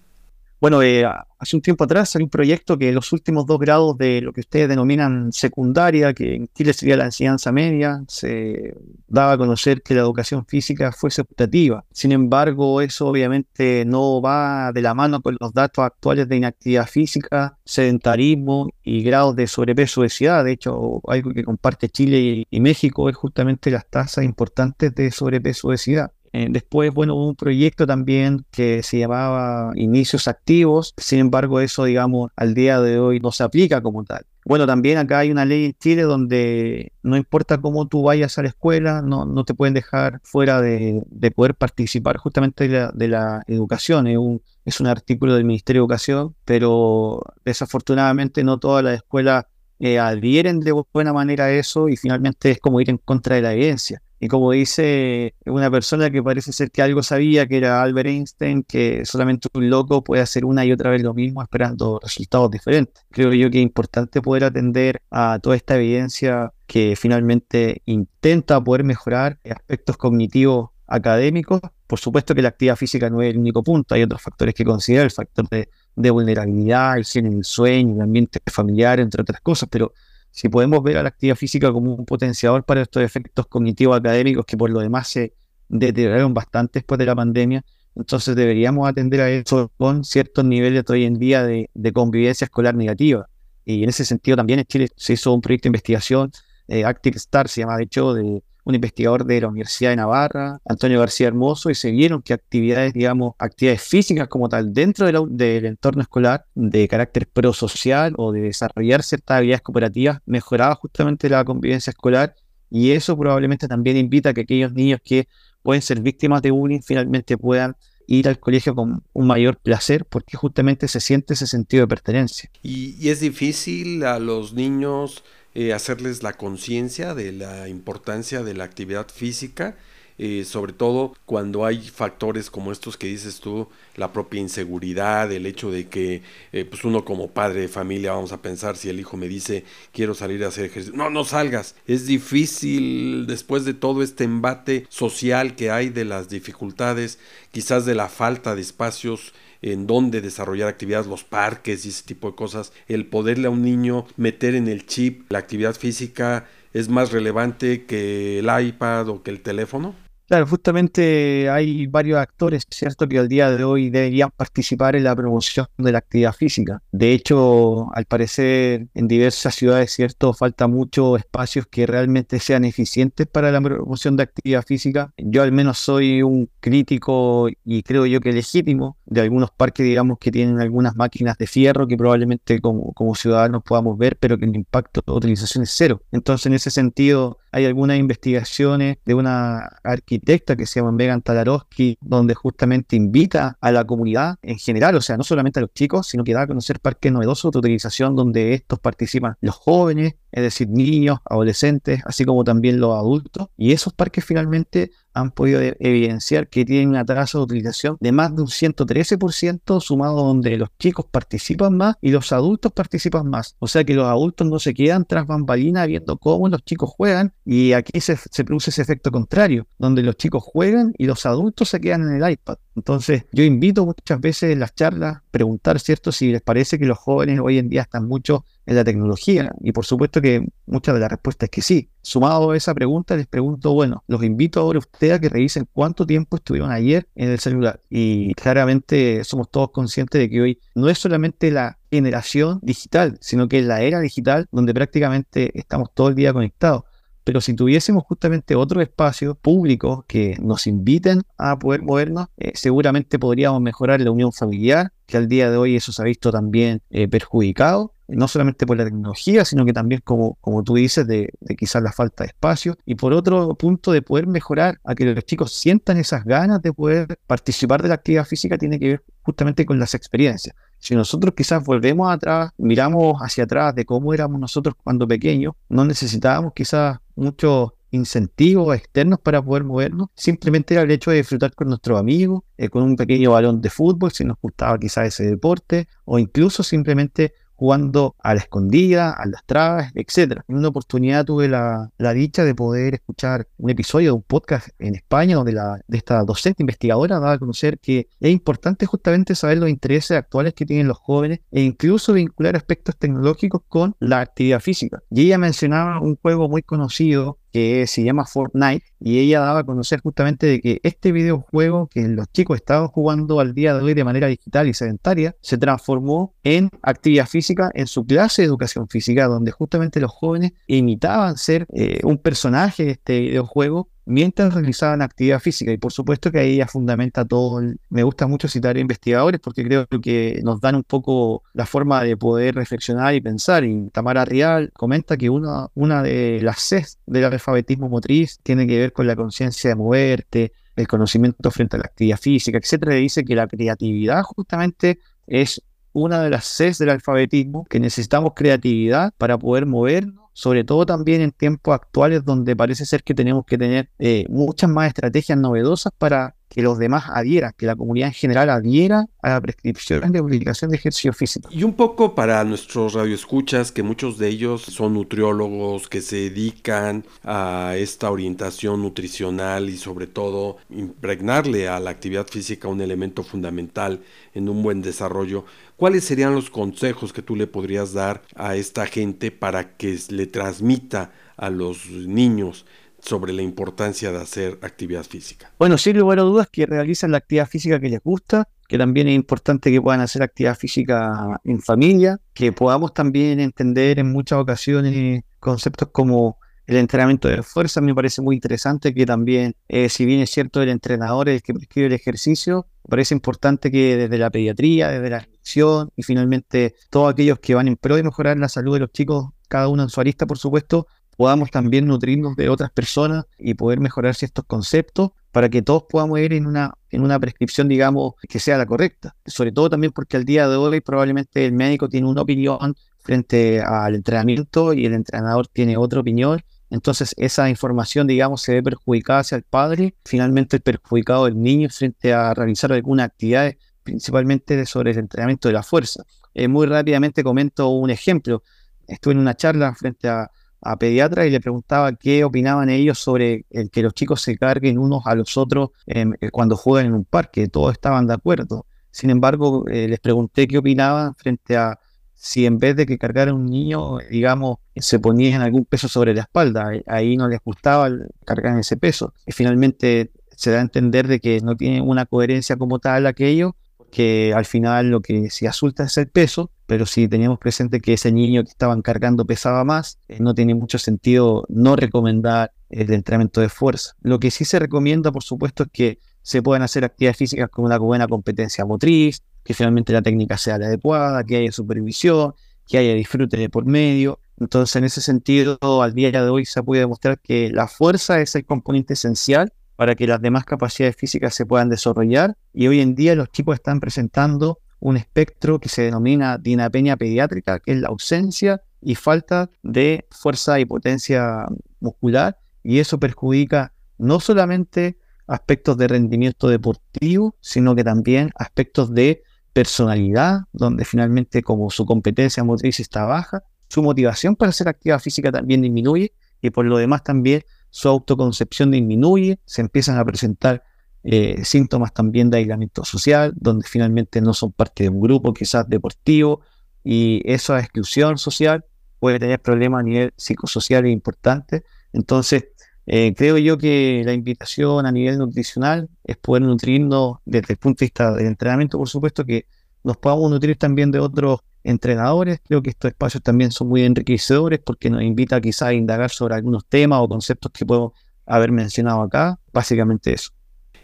Bueno, 0.58 0.80
eh, 0.82 1.04
hace 1.38 1.54
un 1.54 1.60
tiempo 1.60 1.84
atrás 1.84 2.08
salió 2.08 2.24
un 2.24 2.30
proyecto 2.30 2.78
que 2.78 2.90
los 2.90 3.12
últimos 3.12 3.44
dos 3.44 3.58
grados 3.58 3.98
de 3.98 4.22
lo 4.22 4.32
que 4.32 4.40
ustedes 4.40 4.70
denominan 4.70 5.30
secundaria, 5.30 6.14
que 6.14 6.34
en 6.34 6.48
Chile 6.48 6.72
sería 6.72 6.96
la 6.96 7.04
enseñanza 7.04 7.52
media, 7.52 8.02
se 8.08 8.74
daba 9.06 9.32
a 9.32 9.38
conocer 9.38 9.82
que 9.82 9.94
la 9.94 10.00
educación 10.00 10.46
física 10.46 10.92
fuese 10.92 11.20
optativa. 11.20 11.84
Sin 11.92 12.10
embargo, 12.12 12.80
eso 12.80 13.06
obviamente 13.06 13.84
no 13.84 14.22
va 14.22 14.72
de 14.72 14.80
la 14.80 14.94
mano 14.94 15.20
con 15.20 15.36
los 15.38 15.52
datos 15.52 15.84
actuales 15.84 16.26
de 16.26 16.36
inactividad 16.36 16.86
física, 16.86 17.58
sedentarismo 17.64 18.70
y 18.82 19.02
grados 19.02 19.36
de 19.36 19.46
sobrepeso 19.48 20.00
obesidad. 20.00 20.42
De 20.42 20.52
hecho, 20.52 21.02
algo 21.06 21.32
que 21.32 21.44
comparte 21.44 21.90
Chile 21.90 22.46
y 22.48 22.60
México 22.60 23.10
es 23.10 23.16
justamente 23.16 23.70
las 23.70 23.86
tasas 23.90 24.24
importantes 24.24 24.94
de 24.94 25.10
sobrepeso 25.10 25.68
obesidad. 25.68 26.12
Eh, 26.36 26.48
después, 26.50 26.92
bueno, 26.92 27.14
hubo 27.14 27.28
un 27.28 27.34
proyecto 27.34 27.86
también 27.86 28.44
que 28.50 28.82
se 28.82 28.98
llamaba 28.98 29.72
Inicios 29.74 30.28
Activos, 30.28 30.92
sin 30.98 31.20
embargo, 31.20 31.60
eso, 31.60 31.84
digamos, 31.84 32.30
al 32.36 32.52
día 32.52 32.78
de 32.78 32.98
hoy 32.98 33.20
no 33.20 33.32
se 33.32 33.42
aplica 33.42 33.80
como 33.80 34.04
tal. 34.04 34.26
Bueno, 34.44 34.66
también 34.66 34.98
acá 34.98 35.20
hay 35.20 35.30
una 35.30 35.46
ley 35.46 35.64
en 35.64 35.72
Chile 35.80 36.02
donde 36.02 36.92
no 37.02 37.16
importa 37.16 37.58
cómo 37.58 37.88
tú 37.88 38.02
vayas 38.02 38.36
a 38.36 38.42
la 38.42 38.48
escuela, 38.48 39.00
no, 39.00 39.24
no 39.24 39.44
te 39.46 39.54
pueden 39.54 39.72
dejar 39.72 40.20
fuera 40.24 40.60
de, 40.60 41.02
poder 41.34 41.54
participar 41.54 42.18
justamente 42.18 42.68
de 42.68 43.08
la, 43.08 43.42
educación. 43.46 44.06
Es 44.06 44.18
un, 44.18 44.42
es 44.66 44.78
un 44.78 44.88
artículo 44.88 45.34
del 45.36 45.44
Ministerio 45.46 45.80
de 45.80 45.84
Educación, 45.84 46.34
pero 46.44 47.22
desafortunadamente 47.46 48.44
no 48.44 48.58
todas 48.58 48.84
las 48.84 48.96
escuelas 48.96 49.46
eh, 49.78 49.98
adhieren 49.98 50.60
de 50.60 50.72
buena 50.92 51.12
manera 51.12 51.46
a 51.46 51.52
eso 51.52 51.88
y 51.88 51.96
finalmente 51.96 52.50
es 52.50 52.60
como 52.60 52.80
ir 52.80 52.90
en 52.90 52.98
contra 52.98 53.36
de 53.36 53.42
la 53.42 53.52
evidencia. 53.52 54.02
Y 54.18 54.28
como 54.28 54.52
dice 54.52 55.34
una 55.44 55.70
persona 55.70 56.10
que 56.10 56.22
parece 56.22 56.52
ser 56.52 56.70
que 56.70 56.80
algo 56.80 57.02
sabía, 57.02 57.46
que 57.46 57.58
era 57.58 57.82
Albert 57.82 58.08
Einstein, 58.08 58.62
que 58.62 59.04
solamente 59.04 59.48
un 59.52 59.68
loco 59.68 60.02
puede 60.02 60.22
hacer 60.22 60.46
una 60.46 60.64
y 60.64 60.72
otra 60.72 60.90
vez 60.90 61.02
lo 61.02 61.12
mismo 61.12 61.42
esperando 61.42 62.00
resultados 62.02 62.50
diferentes. 62.50 63.04
Creo 63.10 63.32
yo 63.34 63.50
que 63.50 63.58
es 63.58 63.62
importante 63.62 64.22
poder 64.22 64.44
atender 64.44 65.02
a 65.10 65.38
toda 65.42 65.56
esta 65.56 65.76
evidencia 65.76 66.52
que 66.66 66.96
finalmente 66.96 67.82
intenta 67.84 68.62
poder 68.62 68.84
mejorar 68.84 69.38
aspectos 69.44 69.98
cognitivos 69.98 70.70
académicos. 70.86 71.60
Por 71.86 71.98
supuesto 71.98 72.34
que 72.34 72.42
la 72.42 72.48
actividad 72.48 72.76
física 72.76 73.10
no 73.10 73.20
es 73.20 73.30
el 73.30 73.38
único 73.38 73.62
punto, 73.62 73.94
hay 73.94 74.02
otros 74.02 74.22
factores 74.22 74.54
que 74.54 74.64
considerar, 74.64 75.04
el 75.04 75.10
factor 75.10 75.46
de, 75.50 75.68
vulnerabilidad, 75.96 76.98
el 76.98 77.26
el 77.26 77.44
sueño, 77.44 77.94
el 77.94 78.02
ambiente 78.02 78.40
familiar, 78.46 79.00
entre 79.00 79.22
otras 79.22 79.40
cosas, 79.40 79.68
pero 79.70 79.92
si 80.30 80.50
podemos 80.50 80.82
ver 80.82 80.98
a 80.98 81.02
la 81.02 81.08
actividad 81.08 81.36
física 81.36 81.72
como 81.72 81.94
un 81.94 82.04
potenciador 82.04 82.62
para 82.64 82.82
estos 82.82 83.02
efectos 83.02 83.46
cognitivos 83.46 83.98
académicos 83.98 84.44
que 84.44 84.56
por 84.56 84.68
lo 84.68 84.80
demás 84.80 85.08
se 85.08 85.32
deterioraron 85.68 86.34
bastante 86.34 86.80
después 86.80 86.98
de 86.98 87.06
la 87.06 87.14
pandemia, 87.14 87.64
entonces 87.94 88.36
deberíamos 88.36 88.86
atender 88.86 89.22
a 89.22 89.30
eso 89.30 89.72
con 89.78 90.04
ciertos 90.04 90.44
niveles 90.44 90.84
hoy 90.90 91.04
en 91.06 91.14
día 91.14 91.42
de, 91.42 91.70
convivencia 91.94 92.44
escolar 92.44 92.74
negativa. 92.74 93.26
Y 93.64 93.82
en 93.82 93.88
ese 93.88 94.04
sentido 94.04 94.36
también 94.36 94.58
en 94.58 94.66
Chile 94.66 94.88
se 94.94 95.14
hizo 95.14 95.32
un 95.32 95.40
proyecto 95.40 95.64
de 95.64 95.70
investigación, 95.70 96.30
eh, 96.68 96.84
Active 96.84 97.16
Star 97.16 97.48
se 97.48 97.62
llama 97.62 97.78
de 97.78 97.84
hecho, 97.84 98.12
de 98.12 98.42
un 98.66 98.74
investigador 98.74 99.24
de 99.24 99.40
la 99.40 99.46
Universidad 99.46 99.90
de 99.90 99.96
Navarra, 99.96 100.58
Antonio 100.64 100.98
García 100.98 101.28
Hermoso, 101.28 101.70
y 101.70 101.76
se 101.76 101.92
vieron 101.92 102.20
que 102.20 102.32
actividades, 102.32 102.92
digamos, 102.92 103.34
actividades 103.38 103.82
físicas 103.82 104.26
como 104.26 104.48
tal 104.48 104.74
dentro 104.74 105.06
del 105.06 105.66
entorno 105.66 106.02
escolar 106.02 106.46
de 106.56 106.88
carácter 106.88 107.28
prosocial 107.28 108.14
o 108.16 108.32
de 108.32 108.40
desarrollar 108.40 109.04
ciertas 109.04 109.36
habilidades 109.36 109.62
cooperativas 109.62 110.18
mejoraba 110.26 110.74
justamente 110.74 111.28
la 111.28 111.44
convivencia 111.44 111.92
escolar 111.92 112.34
y 112.68 112.90
eso 112.90 113.16
probablemente 113.16 113.68
también 113.68 113.96
invita 113.96 114.30
a 114.30 114.34
que 114.34 114.40
aquellos 114.40 114.72
niños 114.72 114.98
que 115.04 115.28
pueden 115.62 115.80
ser 115.80 116.00
víctimas 116.00 116.42
de 116.42 116.50
bullying 116.50 116.80
finalmente 116.80 117.38
puedan 117.38 117.76
ir 118.08 118.26
al 118.28 118.40
colegio 118.40 118.74
con 118.74 119.04
un 119.12 119.26
mayor 119.28 119.58
placer 119.58 120.04
porque 120.06 120.36
justamente 120.36 120.88
se 120.88 120.98
siente 120.98 121.34
ese 121.34 121.46
sentido 121.46 121.82
de 121.82 121.88
pertenencia. 121.88 122.50
Y, 122.64 122.96
y 122.98 123.10
es 123.10 123.20
difícil 123.20 124.02
a 124.04 124.18
los 124.18 124.54
niños 124.54 125.22
eh, 125.58 125.72
hacerles 125.72 126.22
la 126.22 126.34
conciencia 126.34 127.14
de 127.14 127.32
la 127.32 127.66
importancia 127.66 128.42
de 128.42 128.52
la 128.52 128.64
actividad 128.64 129.08
física, 129.08 129.74
eh, 130.18 130.44
sobre 130.44 130.74
todo 130.74 131.14
cuando 131.24 131.64
hay 131.64 131.80
factores 131.80 132.50
como 132.50 132.72
estos 132.72 132.98
que 132.98 133.06
dices 133.06 133.40
tú, 133.40 133.66
la 133.94 134.12
propia 134.12 134.38
inseguridad, 134.38 135.32
el 135.32 135.46
hecho 135.46 135.70
de 135.70 135.88
que 135.88 136.20
eh, 136.52 136.66
pues 136.66 136.84
uno 136.84 137.06
como 137.06 137.30
padre 137.30 137.62
de 137.62 137.68
familia 137.68 138.12
vamos 138.12 138.32
a 138.32 138.42
pensar 138.42 138.76
si 138.76 138.90
el 138.90 139.00
hijo 139.00 139.16
me 139.16 139.28
dice 139.28 139.64
quiero 139.92 140.12
salir 140.12 140.44
a 140.44 140.48
hacer 140.48 140.66
ejercicio, 140.66 140.94
no, 140.94 141.08
no 141.08 141.24
salgas, 141.24 141.74
es 141.86 142.06
difícil 142.06 143.26
después 143.26 143.64
de 143.64 143.72
todo 143.72 144.02
este 144.02 144.24
embate 144.24 144.84
social 144.90 145.56
que 145.56 145.70
hay 145.70 145.88
de 145.88 146.04
las 146.04 146.28
dificultades, 146.28 147.18
quizás 147.50 147.86
de 147.86 147.94
la 147.94 148.10
falta 148.10 148.54
de 148.54 148.60
espacios 148.60 149.32
en 149.62 149.86
dónde 149.86 150.20
desarrollar 150.20 150.68
actividades, 150.68 151.06
los 151.06 151.24
parques 151.24 151.86
y 151.86 151.90
ese 151.90 152.04
tipo 152.04 152.30
de 152.30 152.36
cosas, 152.36 152.72
el 152.88 153.06
poderle 153.06 153.46
a 153.46 153.50
un 153.50 153.62
niño 153.62 154.06
meter 154.16 154.54
en 154.54 154.68
el 154.68 154.86
chip 154.86 155.30
la 155.30 155.38
actividad 155.38 155.74
física 155.74 156.46
es 156.72 156.88
más 156.88 157.12
relevante 157.12 157.84
que 157.86 158.40
el 158.40 158.66
iPad 158.66 159.08
o 159.08 159.22
que 159.22 159.30
el 159.30 159.40
teléfono? 159.40 159.94
Claro, 160.28 160.44
justamente 160.48 161.48
hay 161.48 161.86
varios 161.86 162.18
actores, 162.18 162.66
¿cierto?, 162.68 163.06
que 163.06 163.16
al 163.20 163.28
día 163.28 163.48
de 163.48 163.62
hoy 163.62 163.90
deberían 163.90 164.30
participar 164.36 164.96
en 164.96 165.04
la 165.04 165.14
promoción 165.14 165.68
de 165.78 165.92
la 165.92 165.98
actividad 165.98 166.32
física. 166.32 166.82
De 166.90 167.12
hecho, 167.12 167.94
al 167.94 168.06
parecer, 168.06 168.88
en 168.94 169.06
diversas 169.06 169.54
ciudades, 169.54 169.92
¿cierto?, 169.92 170.32
falta 170.32 170.66
muchos 170.66 171.20
espacios 171.20 171.66
que 171.70 171.86
realmente 171.86 172.40
sean 172.40 172.64
eficientes 172.64 173.28
para 173.28 173.52
la 173.52 173.60
promoción 173.60 174.16
de 174.16 174.24
actividad 174.24 174.64
física. 174.66 175.12
Yo 175.16 175.44
al 175.44 175.52
menos 175.52 175.78
soy 175.78 176.22
un 176.22 176.50
crítico 176.58 177.48
y 177.64 177.84
creo 177.84 178.04
yo 178.04 178.20
que 178.20 178.32
legítimo 178.32 178.96
de 179.06 179.20
algunos 179.20 179.52
parques, 179.52 179.86
digamos, 179.86 180.18
que 180.18 180.32
tienen 180.32 180.60
algunas 180.60 180.96
máquinas 180.96 181.38
de 181.38 181.46
fierro 181.46 181.86
que 181.86 181.96
probablemente 181.96 182.60
como, 182.60 182.92
como 182.94 183.14
ciudadanos 183.14 183.62
podamos 183.62 183.96
ver, 183.96 184.16
pero 184.16 184.36
que 184.36 184.46
el 184.46 184.56
impacto 184.56 185.02
de 185.06 185.12
utilización 185.12 185.62
es 185.62 185.70
cero. 185.72 186.02
Entonces, 186.10 186.46
en 186.46 186.54
ese 186.54 186.72
sentido, 186.72 187.38
hay 187.52 187.64
algunas 187.64 187.96
investigaciones 187.96 188.98
de 189.04 189.14
una 189.14 189.78
arquitecta 190.16 190.56
que 190.56 190.66
se 190.66 190.80
llama 190.80 190.92
Megan 190.92 191.22
Talarowski, 191.22 191.98
donde 192.00 192.34
justamente 192.34 192.96
invita 192.96 193.56
a 193.60 193.70
la 193.70 193.84
comunidad 193.84 194.36
en 194.42 194.58
general, 194.58 194.96
o 194.96 195.00
sea, 195.00 195.16
no 195.16 195.24
solamente 195.24 195.60
a 195.60 195.62
los 195.62 195.72
chicos, 195.72 196.06
sino 196.06 196.24
que 196.24 196.32
da 196.32 196.42
a 196.42 196.46
conocer 196.46 196.80
parques 196.80 197.12
novedosos 197.12 197.52
de 197.52 197.58
utilización 197.58 198.16
donde 198.16 198.54
estos 198.54 198.78
participan 198.78 199.36
los 199.40 199.54
jóvenes, 199.54 200.14
es 200.32 200.42
decir, 200.42 200.68
niños, 200.68 201.18
adolescentes, 201.24 202.00
así 202.04 202.24
como 202.24 202.44
también 202.44 202.80
los 202.80 202.96
adultos. 202.96 203.48
Y 203.56 203.72
esos 203.72 203.92
parques 203.92 204.24
finalmente 204.24 204.90
han 205.16 205.30
podido 205.30 205.60
e-, 205.60 205.76
evidenciar 205.80 206.48
que 206.48 206.64
tienen 206.64 206.90
una 206.90 207.04
tasa 207.04 207.38
de 207.38 207.44
utilización 207.44 207.96
de 208.00 208.12
más 208.12 208.36
de 208.36 208.42
un 208.42 208.48
113%, 208.48 209.80
sumado 209.80 210.16
donde 210.24 210.56
los 210.58 210.68
chicos 210.78 211.06
participan 211.10 211.76
más 211.76 211.96
y 212.00 212.10
los 212.10 212.32
adultos 212.32 212.72
participan 212.72 213.28
más. 213.28 213.56
O 213.58 213.66
sea 213.66 213.82
que 213.84 213.94
los 213.94 214.06
adultos 214.06 214.46
no 214.46 214.58
se 214.58 214.74
quedan 214.74 215.04
tras 215.06 215.26
bambalinas 215.26 215.86
viendo 215.86 216.18
cómo 216.18 216.48
los 216.48 216.64
chicos 216.64 216.90
juegan 216.90 217.32
y 217.44 217.72
aquí 217.72 218.00
se, 218.00 218.16
se 218.16 218.44
produce 218.44 218.70
ese 218.70 218.82
efecto 218.82 219.10
contrario, 219.10 219.66
donde 219.78 220.02
los 220.02 220.16
chicos 220.16 220.42
juegan 220.44 220.92
y 220.98 221.06
los 221.06 221.24
adultos 221.26 221.70
se 221.70 221.80
quedan 221.80 222.02
en 222.02 222.22
el 222.22 222.30
iPad. 222.30 222.58
Entonces, 222.76 223.24
yo 223.32 223.42
invito 223.42 223.86
muchas 223.86 224.20
veces 224.20 224.52
en 224.52 224.60
las 224.60 224.74
charlas 224.74 225.16
a 225.16 225.22
preguntar, 225.30 225.80
¿cierto?, 225.80 226.12
si 226.12 226.30
les 226.30 226.42
parece 226.42 226.78
que 226.78 226.84
los 226.84 226.98
jóvenes 226.98 227.40
hoy 227.42 227.58
en 227.58 227.70
día 227.70 227.82
están 227.82 228.06
mucho 228.06 228.44
en 228.66 228.76
la 228.76 228.84
tecnología. 228.84 229.50
Y 229.62 229.72
por 229.72 229.86
supuesto 229.86 230.20
que 230.20 230.46
muchas 230.66 230.94
de 230.94 231.00
las 231.00 231.10
respuestas 231.10 231.46
es 231.46 231.50
que 231.50 231.62
sí. 231.62 231.90
Sumado 232.02 232.50
a 232.50 232.56
esa 232.56 232.74
pregunta, 232.74 233.16
les 233.16 233.26
pregunto, 233.26 233.72
bueno, 233.72 234.04
los 234.06 234.22
invito 234.22 234.60
ahora 234.60 234.76
a 234.76 234.80
ustedes 234.80 235.14
a 235.14 235.20
que 235.20 235.30
revisen 235.30 235.66
cuánto 235.72 236.06
tiempo 236.06 236.36
estuvieron 236.36 236.70
ayer 236.70 237.08
en 237.14 237.30
el 237.30 237.38
celular. 237.38 237.80
Y 237.88 238.34
claramente 238.34 239.24
somos 239.24 239.50
todos 239.50 239.70
conscientes 239.70 240.20
de 240.20 240.28
que 240.28 240.42
hoy 240.42 240.60
no 240.74 240.90
es 240.90 240.98
solamente 240.98 241.50
la 241.50 241.78
generación 241.90 242.60
digital, 242.62 243.16
sino 243.22 243.48
que 243.48 243.60
es 243.60 243.64
la 243.64 243.80
era 243.80 244.00
digital 244.00 244.46
donde 244.52 244.74
prácticamente 244.74 245.58
estamos 245.58 245.88
todo 245.94 246.08
el 246.08 246.14
día 246.14 246.34
conectados. 246.34 246.82
Pero 247.26 247.40
si 247.40 247.54
tuviésemos 247.54 248.04
justamente 248.04 248.54
otro 248.54 248.80
espacio 248.80 249.34
público 249.34 250.04
que 250.06 250.36
nos 250.40 250.68
inviten 250.68 251.22
a 251.36 251.58
poder 251.58 251.82
movernos, 251.82 252.28
eh, 252.36 252.52
seguramente 252.54 253.18
podríamos 253.18 253.60
mejorar 253.60 254.00
la 254.00 254.12
unión 254.12 254.32
familiar, 254.32 254.92
que 255.06 255.16
al 255.16 255.26
día 255.26 255.50
de 255.50 255.56
hoy 255.56 255.74
eso 255.74 255.90
se 255.90 256.00
ha 256.02 256.04
visto 256.04 256.30
también 256.30 256.82
eh, 256.88 257.08
perjudicado, 257.08 257.94
no 258.06 258.28
solamente 258.28 258.64
por 258.64 258.76
la 258.76 258.84
tecnología, 258.84 259.44
sino 259.44 259.64
que 259.64 259.72
también, 259.72 260.02
como, 260.04 260.36
como 260.40 260.62
tú 260.62 260.76
dices, 260.76 261.04
de, 261.08 261.28
quizás 261.58 261.82
la 261.82 261.90
falta 261.90 262.22
de 262.22 262.28
espacio. 262.28 262.76
Y 262.84 262.94
por 262.94 263.12
otro 263.12 263.56
punto, 263.56 263.90
de 263.90 264.02
poder 264.02 264.28
mejorar 264.28 264.78
a 264.84 264.94
que 264.94 265.06
los 265.06 265.24
chicos 265.24 265.52
sientan 265.52 265.96
esas 265.96 266.24
ganas 266.24 266.62
de 266.62 266.72
poder 266.72 267.18
participar 267.26 267.82
de 267.82 267.88
la 267.88 267.94
actividad 267.94 268.24
física, 268.24 268.56
tiene 268.56 268.78
que 268.78 268.86
ver 268.86 269.04
justamente 269.22 269.66
con 269.66 269.80
las 269.80 269.94
experiencias. 269.94 270.54
Si 270.86 270.94
nosotros 270.94 271.34
quizás 271.36 271.64
volvemos 271.64 272.08
atrás, 272.08 272.52
miramos 272.58 273.16
hacia 273.20 273.42
atrás 273.42 273.74
de 273.74 273.84
cómo 273.84 274.14
éramos 274.14 274.38
nosotros 274.38 274.76
cuando 274.84 275.08
pequeños, 275.08 275.54
no 275.68 275.84
necesitábamos 275.84 276.52
quizás 276.54 276.98
muchos 277.16 277.72
incentivos 277.90 278.76
externos 278.76 279.18
para 279.18 279.42
poder 279.42 279.64
movernos, 279.64 280.10
simplemente 280.14 280.74
era 280.74 280.84
el 280.84 280.90
hecho 280.92 281.10
de 281.10 281.16
disfrutar 281.16 281.52
con 281.56 281.70
nuestros 281.70 281.98
amigos, 281.98 282.44
eh, 282.56 282.68
con 282.68 282.84
un 282.84 282.94
pequeño 282.94 283.32
balón 283.32 283.60
de 283.60 283.68
fútbol, 283.68 284.12
si 284.12 284.24
nos 284.24 284.36
gustaba 284.40 284.78
quizás 284.78 285.08
ese 285.08 285.24
deporte, 285.26 285.88
o 286.04 286.20
incluso 286.20 286.62
simplemente 286.62 287.34
jugando 287.56 288.14
a 288.20 288.34
la 288.34 288.40
escondida, 288.40 289.10
a 289.10 289.26
las 289.26 289.44
trabas, 289.44 289.92
etc. 289.94 290.40
En 290.48 290.56
una 290.56 290.68
oportunidad 290.68 291.24
tuve 291.24 291.48
la, 291.48 291.90
dicha 292.14 292.44
de 292.44 292.54
poder 292.54 292.94
escuchar 292.94 293.48
un 293.58 293.70
episodio 293.70 294.10
de 294.10 294.12
un 294.12 294.22
podcast 294.22 294.68
en 294.78 294.94
España 294.94 295.36
donde 295.36 295.52
la, 295.52 295.80
de 295.86 295.98
esta 295.98 296.22
docente 296.22 296.62
investigadora 296.62 297.18
daba 297.18 297.32
a 297.32 297.38
conocer 297.38 297.78
que 297.78 298.08
es 298.20 298.30
importante 298.30 298.86
justamente 298.86 299.34
saber 299.34 299.58
los 299.58 299.68
intereses 299.68 300.16
actuales 300.16 300.54
que 300.54 300.64
tienen 300.64 300.88
los 300.88 300.98
jóvenes 300.98 301.40
e 301.50 301.60
incluso 301.62 302.12
vincular 302.12 302.56
aspectos 302.56 302.96
tecnológicos 302.96 303.62
con 303.68 303.96
la 303.98 304.20
actividad 304.20 304.60
física. 304.60 305.02
Y 305.10 305.22
ella 305.22 305.38
mencionaba 305.38 306.00
un 306.00 306.16
juego 306.16 306.48
muy 306.48 306.62
conocido 306.62 307.38
que 307.56 307.86
se 307.86 308.04
llama 308.04 308.26
Fortnite, 308.26 308.84
y 309.00 309.18
ella 309.18 309.40
daba 309.40 309.60
a 309.60 309.64
conocer 309.64 310.02
justamente 310.02 310.46
de 310.46 310.60
que 310.60 310.78
este 310.82 311.10
videojuego 311.10 311.88
que 311.88 312.06
los 312.06 312.30
chicos 312.30 312.56
estaban 312.56 312.88
jugando 312.88 313.40
al 313.40 313.54
día 313.54 313.74
de 313.74 313.82
hoy 313.82 313.94
de 313.94 314.04
manera 314.04 314.26
digital 314.26 314.68
y 314.68 314.74
sedentaria, 314.74 315.34
se 315.40 315.56
transformó 315.56 316.34
en 316.44 316.68
actividad 316.82 317.26
física 317.26 317.70
en 317.72 317.86
su 317.86 318.04
clase 318.04 318.42
de 318.42 318.48
educación 318.48 318.88
física, 318.88 319.26
donde 319.26 319.52
justamente 319.52 320.00
los 320.00 320.10
jóvenes 320.10 320.52
imitaban 320.66 321.38
ser 321.38 321.66
eh, 321.72 322.00
un 322.04 322.18
personaje 322.18 322.84
de 322.84 322.90
este 322.90 323.20
videojuego 323.20 323.88
mientras 324.06 324.54
realizaban 324.54 325.02
actividad 325.02 325.40
física. 325.40 325.72
Y 325.72 325.76
por 325.76 325.92
supuesto 325.92 326.30
que 326.32 326.38
ahí 326.38 326.54
ella 326.54 326.66
fundamenta 326.66 327.24
todo. 327.24 327.60
Me 327.90 328.02
gusta 328.02 328.26
mucho 328.26 328.48
citar 328.48 328.76
a 328.76 328.80
investigadores 328.80 329.40
porque 329.40 329.64
creo 329.64 329.86
que 329.86 330.40
nos 330.42 330.60
dan 330.60 330.76
un 330.76 330.84
poco 330.84 331.42
la 331.52 331.66
forma 331.66 332.02
de 332.02 332.16
poder 332.16 332.54
reflexionar 332.54 333.14
y 333.14 333.20
pensar. 333.20 333.64
Y 333.64 333.90
Tamara 333.90 334.24
Rial 334.24 334.70
comenta 334.72 335.16
que 335.16 335.28
una, 335.28 335.68
una 335.74 336.02
de 336.02 336.40
las 336.42 336.58
Cs 336.58 336.98
del 337.06 337.24
alfabetismo 337.24 337.88
motriz 337.88 338.38
tiene 338.42 338.66
que 338.66 338.78
ver 338.78 338.92
con 338.92 339.06
la 339.06 339.16
conciencia 339.16 339.70
de 339.70 339.76
moverte, 339.76 340.52
el 340.76 340.86
conocimiento 340.86 341.50
frente 341.50 341.76
a 341.76 341.80
la 341.80 341.86
actividad 341.86 342.18
física, 342.18 342.58
etcétera. 342.58 342.94
dice 342.94 343.24
que 343.24 343.34
la 343.34 343.46
creatividad 343.46 344.22
justamente 344.22 344.98
es 345.26 345.62
una 345.92 346.20
de 346.22 346.30
las 346.30 346.44
Cs 346.44 346.78
del 346.78 346.90
alfabetismo, 346.90 347.64
que 347.64 347.80
necesitamos 347.80 348.32
creatividad 348.36 349.12
para 349.16 349.38
poder 349.38 349.66
movernos 349.66 350.25
sobre 350.36 350.64
todo 350.64 350.84
también 350.84 351.22
en 351.22 351.32
tiempos 351.32 351.74
actuales 351.74 352.22
donde 352.22 352.54
parece 352.54 352.84
ser 352.84 353.02
que 353.02 353.14
tenemos 353.14 353.46
que 353.46 353.56
tener 353.56 353.88
eh, 353.98 354.26
muchas 354.28 354.68
más 354.68 354.88
estrategias 354.88 355.38
novedosas 355.38 355.94
para 355.96 356.36
que 356.56 356.62
los 356.62 356.78
demás 356.78 357.04
adhieran, 357.12 357.52
que 357.54 357.66
la 357.66 357.76
comunidad 357.76 358.08
en 358.08 358.14
general 358.14 358.48
adhiera 358.48 359.04
a 359.20 359.28
la 359.28 359.40
prescripción 359.42 360.10
de 360.10 360.20
obligación 360.20 360.70
de 360.70 360.78
ejercicio 360.78 361.12
físico. 361.12 361.50
Y 361.52 361.64
un 361.64 361.74
poco 361.74 362.14
para 362.14 362.42
nuestros 362.44 362.94
radioescuchas, 362.94 363.72
que 363.72 363.82
muchos 363.82 364.16
de 364.16 364.28
ellos 364.28 364.62
son 364.62 364.94
nutriólogos, 364.94 365.86
que 365.86 366.00
se 366.00 366.16
dedican 366.16 367.04
a 367.24 367.74
esta 367.76 368.10
orientación 368.10 368.80
nutricional 368.80 369.68
y 369.68 369.76
sobre 369.76 370.06
todo 370.06 370.56
impregnarle 370.70 371.68
a 371.68 371.78
la 371.78 371.90
actividad 371.90 372.26
física 372.26 372.68
un 372.68 372.80
elemento 372.80 373.22
fundamental 373.22 374.00
en 374.32 374.48
un 374.48 374.62
buen 374.62 374.80
desarrollo. 374.80 375.44
¿Cuáles 375.76 376.04
serían 376.04 376.34
los 376.34 376.48
consejos 376.48 377.12
que 377.12 377.20
tú 377.20 377.36
le 377.36 377.46
podrías 377.46 377.92
dar 377.92 378.22
a 378.34 378.56
esta 378.56 378.86
gente 378.86 379.30
para 379.30 379.76
que 379.76 379.98
le 380.08 380.26
transmita 380.26 381.12
a 381.36 381.50
los 381.50 381.90
niños 381.90 382.64
sobre 383.06 383.32
la 383.32 383.42
importancia 383.42 384.10
de 384.10 384.18
hacer 384.18 384.58
actividad 384.62 385.04
física? 385.04 385.50
Bueno, 385.58 385.78
sin 385.78 385.96
lugar 385.98 386.18
a 386.18 386.22
dudas 386.22 386.48
que 386.50 386.66
realicen 386.66 387.12
la 387.12 387.18
actividad 387.18 387.48
física 387.48 387.80
que 387.80 387.88
les 387.88 388.02
gusta, 388.02 388.48
que 388.68 388.78
también 388.78 389.08
es 389.08 389.14
importante 389.14 389.70
que 389.70 389.80
puedan 389.80 390.00
hacer 390.00 390.22
actividad 390.22 390.56
física 390.56 391.40
en 391.44 391.62
familia, 391.62 392.18
que 392.34 392.52
podamos 392.52 392.92
también 392.92 393.40
entender 393.40 393.98
en 393.98 394.12
muchas 394.12 394.38
ocasiones 394.38 395.22
conceptos 395.38 395.88
como 395.92 396.38
el 396.66 396.76
entrenamiento 396.76 397.28
de 397.28 397.42
fuerza 397.42 397.80
me 397.80 397.94
parece 397.94 398.20
muy 398.22 398.34
interesante 398.34 398.92
que 398.92 399.06
también, 399.06 399.54
eh, 399.68 399.88
si 399.88 400.04
bien 400.04 400.20
es 400.20 400.30
cierto 400.30 400.60
el 400.60 400.68
entrenador 400.68 401.28
es 401.28 401.36
el 401.36 401.42
que 401.42 401.54
prescribe 401.54 401.86
el 401.86 401.92
ejercicio, 401.92 402.66
me 402.84 402.90
parece 402.90 403.14
importante 403.14 403.70
que 403.70 403.96
desde 403.96 404.18
la 404.18 404.30
pediatría, 404.30 404.90
desde 404.90 405.10
la 405.10 405.20
nutrición 405.20 405.92
y 405.94 406.02
finalmente 406.02 406.74
todos 406.90 407.12
aquellos 407.12 407.38
que 407.38 407.54
van 407.54 407.68
en 407.68 407.76
pro 407.76 407.94
de 407.94 408.02
mejorar 408.02 408.36
la 408.36 408.48
salud 408.48 408.74
de 408.74 408.80
los 408.80 408.90
chicos, 408.90 409.26
cada 409.48 409.68
uno 409.68 409.84
en 409.84 409.90
su 409.90 410.00
arista, 410.00 410.26
por 410.26 410.38
supuesto, 410.38 410.88
podamos 411.16 411.50
también 411.50 411.86
nutrirnos 411.86 412.36
de 412.36 412.48
otras 412.48 412.70
personas 412.70 413.24
y 413.38 413.54
poder 413.54 413.80
mejorar 413.80 414.14
ciertos 414.14 414.44
conceptos 414.44 415.10
para 415.32 415.48
que 415.48 415.62
todos 415.62 415.84
podamos 415.88 416.18
ir 416.20 416.32
en 416.32 416.46
una, 416.46 416.74
en 416.90 417.02
una 417.02 417.18
prescripción, 417.18 417.68
digamos, 417.68 418.14
que 418.28 418.38
sea 418.38 418.58
la 418.58 418.66
correcta. 418.66 419.16
Sobre 419.26 419.52
todo 419.52 419.70
también 419.70 419.92
porque 419.92 420.16
al 420.16 420.24
día 420.24 420.48
de 420.48 420.56
hoy 420.56 420.80
probablemente 420.80 421.44
el 421.44 421.52
médico 421.52 421.88
tiene 421.88 422.06
una 422.06 422.22
opinión 422.22 422.74
frente 422.98 423.60
al 423.60 423.94
entrenamiento 423.94 424.72
y 424.72 424.86
el 424.86 424.94
entrenador 424.94 425.46
tiene 425.48 425.76
otra 425.76 426.00
opinión 426.00 426.42
entonces 426.70 427.14
esa 427.16 427.48
información, 427.48 428.06
digamos, 428.06 428.42
se 428.42 428.54
ve 428.54 428.62
perjudicada 428.62 429.20
hacia 429.20 429.36
el 429.36 429.44
padre, 429.44 429.94
finalmente 430.04 430.56
el 430.56 430.62
perjudicado 430.62 431.26
el 431.26 431.40
niño 431.40 431.68
frente 431.70 432.12
a 432.12 432.34
realizar 432.34 432.72
alguna 432.72 433.04
actividad, 433.04 433.54
principalmente 433.82 434.66
sobre 434.66 434.90
el 434.90 434.98
entrenamiento 434.98 435.48
de 435.48 435.54
la 435.54 435.62
fuerza. 435.62 436.04
Eh, 436.34 436.48
muy 436.48 436.66
rápidamente 436.66 437.22
comento 437.22 437.68
un 437.68 437.90
ejemplo. 437.90 438.42
Estuve 438.88 439.14
en 439.14 439.20
una 439.20 439.36
charla 439.36 439.74
frente 439.74 440.08
a, 440.08 440.30
a 440.70 440.76
pediatras 440.78 441.26
y 441.26 441.30
le 441.30 441.40
preguntaba 441.40 441.92
qué 441.94 442.24
opinaban 442.24 442.70
ellos 442.70 442.98
sobre 442.98 443.46
el 443.50 443.70
que 443.70 443.82
los 443.82 443.94
chicos 443.94 444.22
se 444.22 444.36
carguen 444.36 444.78
unos 444.78 445.06
a 445.06 445.14
los 445.14 445.36
otros 445.36 445.70
em, 445.86 446.12
eh, 446.20 446.30
cuando 446.30 446.56
juegan 446.56 446.86
en 446.86 446.94
un 446.94 447.04
parque. 447.04 447.48
Todos 447.48 447.72
estaban 447.72 448.06
de 448.06 448.14
acuerdo. 448.14 448.66
Sin 448.90 449.10
embargo, 449.10 449.64
eh, 449.68 449.88
les 449.88 450.00
pregunté 450.00 450.46
qué 450.48 450.58
opinaban 450.58 451.14
frente 451.14 451.56
a 451.56 451.78
si 452.14 452.46
en 452.46 452.58
vez 452.58 452.74
de 452.76 452.86
que 452.86 452.98
cargara 452.98 453.32
un 453.34 453.46
niño, 453.46 453.98
digamos, 454.10 454.56
se 454.74 454.98
ponían 454.98 455.42
algún 455.42 455.66
peso 455.66 455.86
sobre 455.86 456.14
la 456.14 456.22
espalda, 456.22 456.70
ahí 456.86 457.16
no 457.16 457.28
les 457.28 457.40
gustaba 457.44 457.90
cargar 458.24 458.58
ese 458.58 458.76
peso. 458.76 459.12
Y 459.26 459.32
finalmente 459.32 460.10
se 460.30 460.50
da 460.50 460.58
a 460.58 460.62
entender 460.62 461.08
de 461.08 461.20
que 461.20 461.40
no 461.40 461.56
tiene 461.56 461.82
una 461.82 462.06
coherencia 462.06 462.56
como 462.56 462.78
tal 462.78 463.06
aquello, 463.06 463.54
que 463.90 464.32
al 464.34 464.44
final 464.44 464.90
lo 464.90 465.00
que 465.00 465.30
se 465.30 465.48
asusta 465.48 465.84
es 465.84 465.96
el 465.96 466.08
peso, 466.08 466.50
pero 466.66 466.86
si 466.86 467.08
teníamos 467.08 467.38
presente 467.38 467.80
que 467.80 467.94
ese 467.94 468.12
niño 468.12 468.42
que 468.42 468.50
estaban 468.50 468.82
cargando 468.82 469.24
pesaba 469.24 469.64
más, 469.64 469.98
eh, 470.08 470.18
no 470.20 470.34
tiene 470.34 470.54
mucho 470.54 470.78
sentido 470.78 471.44
no 471.48 471.76
recomendar 471.76 472.52
el 472.70 472.92
entrenamiento 472.92 473.40
de 473.40 473.48
fuerza. 473.48 473.94
Lo 474.02 474.18
que 474.18 474.30
sí 474.30 474.44
se 474.44 474.58
recomienda, 474.58 475.12
por 475.12 475.22
supuesto, 475.22 475.64
es 475.64 475.68
que 475.72 475.98
se 476.22 476.42
puedan 476.42 476.62
hacer 476.62 476.84
actividades 476.84 477.16
físicas 477.16 477.48
con 477.50 477.64
una 477.64 477.78
buena 477.78 478.08
competencia 478.08 478.64
motriz, 478.64 479.22
que 479.44 479.54
finalmente 479.54 479.92
la 479.92 480.02
técnica 480.02 480.36
sea 480.36 480.58
la 480.58 480.66
adecuada, 480.66 481.22
que 481.22 481.36
haya 481.36 481.52
supervisión, 481.52 482.34
que 482.66 482.78
haya 482.78 482.94
disfrute 482.94 483.36
de 483.36 483.48
por 483.48 483.64
medio. 483.64 484.18
Entonces, 484.38 484.74
en 484.76 484.84
ese 484.84 485.00
sentido, 485.00 485.58
al 485.82 485.94
día 485.94 486.10
de 486.10 486.28
hoy 486.28 486.44
se 486.44 486.62
puede 486.62 486.80
demostrar 486.80 487.20
que 487.20 487.50
la 487.50 487.68
fuerza 487.68 488.20
es 488.20 488.34
el 488.34 488.44
componente 488.44 488.94
esencial 488.94 489.52
para 489.76 489.94
que 489.94 490.06
las 490.06 490.20
demás 490.20 490.44
capacidades 490.44 490.96
físicas 490.96 491.34
se 491.34 491.46
puedan 491.46 491.68
desarrollar. 491.68 492.36
Y 492.52 492.66
hoy 492.66 492.80
en 492.80 492.94
día 492.94 493.14
los 493.14 493.30
chicos 493.30 493.54
están 493.54 493.80
presentando 493.80 494.60
un 494.80 494.96
espectro 494.96 495.58
que 495.58 495.68
se 495.68 495.82
denomina 495.82 496.38
dinapenia 496.38 496.96
pediátrica, 496.96 497.60
que 497.60 497.72
es 497.72 497.80
la 497.80 497.88
ausencia 497.88 498.62
y 498.80 498.94
falta 498.94 499.50
de 499.62 500.06
fuerza 500.10 500.58
y 500.60 500.64
potencia 500.64 501.46
muscular. 501.80 502.38
Y 502.62 502.78
eso 502.78 502.98
perjudica 502.98 503.72
no 503.98 504.20
solamente 504.20 504.98
aspectos 505.26 505.76
de 505.76 505.88
rendimiento 505.88 506.48
deportivo, 506.48 507.36
sino 507.40 507.74
que 507.74 507.84
también 507.84 508.30
aspectos 508.36 508.94
de 508.94 509.22
personalidad, 509.52 510.42
donde 510.52 510.84
finalmente 510.84 511.42
como 511.42 511.70
su 511.70 511.86
competencia 511.86 512.44
motriz 512.44 512.78
está 512.80 513.04
baja, 513.04 513.42
su 513.68 513.82
motivación 513.82 514.36
para 514.36 514.50
hacer 514.50 514.68
actividad 514.68 515.00
física 515.00 515.32
también 515.32 515.62
disminuye 515.62 516.12
y 516.40 516.50
por 516.50 516.66
lo 516.66 516.78
demás 516.78 517.02
también 517.02 517.42
su 517.76 517.88
autoconcepción 517.90 518.70
disminuye, 518.70 519.38
se 519.44 519.60
empiezan 519.60 519.98
a 519.98 520.04
presentar 520.06 520.64
eh, 521.04 521.44
síntomas 521.44 521.92
también 521.92 522.30
de 522.30 522.38
aislamiento 522.38 522.86
social, 522.86 523.34
donde 523.36 523.68
finalmente 523.68 524.22
no 524.22 524.32
son 524.32 524.50
parte 524.52 524.84
de 524.84 524.88
un 524.88 524.98
grupo 524.98 525.34
quizás 525.34 525.68
deportivo 525.68 526.40
y 526.82 527.20
esa 527.30 527.60
exclusión 527.60 528.16
social 528.16 528.64
puede 528.98 529.18
tener 529.18 529.42
problemas 529.42 529.80
a 529.80 529.82
nivel 529.82 530.14
psicosocial 530.16 530.86
importante. 530.86 531.64
Entonces, 531.92 532.46
eh, 532.86 533.12
creo 533.14 533.36
yo 533.36 533.58
que 533.58 534.00
la 534.06 534.14
invitación 534.14 534.86
a 534.86 534.90
nivel 534.90 535.18
nutricional 535.18 535.90
es 536.02 536.16
poder 536.16 536.44
nutrirnos 536.44 537.18
desde 537.26 537.52
el 537.52 537.58
punto 537.58 537.80
de 537.80 537.86
vista 537.88 538.14
del 538.14 538.26
entrenamiento, 538.26 538.78
por 538.78 538.88
supuesto, 538.88 539.22
que 539.22 539.44
nos 539.84 539.98
podamos 539.98 540.30
nutrir 540.30 540.56
también 540.56 540.90
de 540.90 541.00
otros 541.00 541.40
entrenadores. 541.66 542.40
Creo 542.46 542.62
que 542.62 542.70
estos 542.70 542.90
espacios 542.90 543.22
también 543.22 543.50
son 543.50 543.68
muy 543.68 543.82
enriquecedores 543.82 544.60
porque 544.60 544.90
nos 544.90 545.02
invita 545.02 545.40
quizás 545.40 545.68
a 545.68 545.74
indagar 545.74 546.10
sobre 546.10 546.34
algunos 546.34 546.64
temas 546.66 547.00
o 547.02 547.08
conceptos 547.08 547.52
que 547.52 547.66
puedo 547.66 547.92
haber 548.24 548.52
mencionado 548.52 549.02
acá. 549.02 549.38
Básicamente 549.52 550.12
eso. 550.12 550.30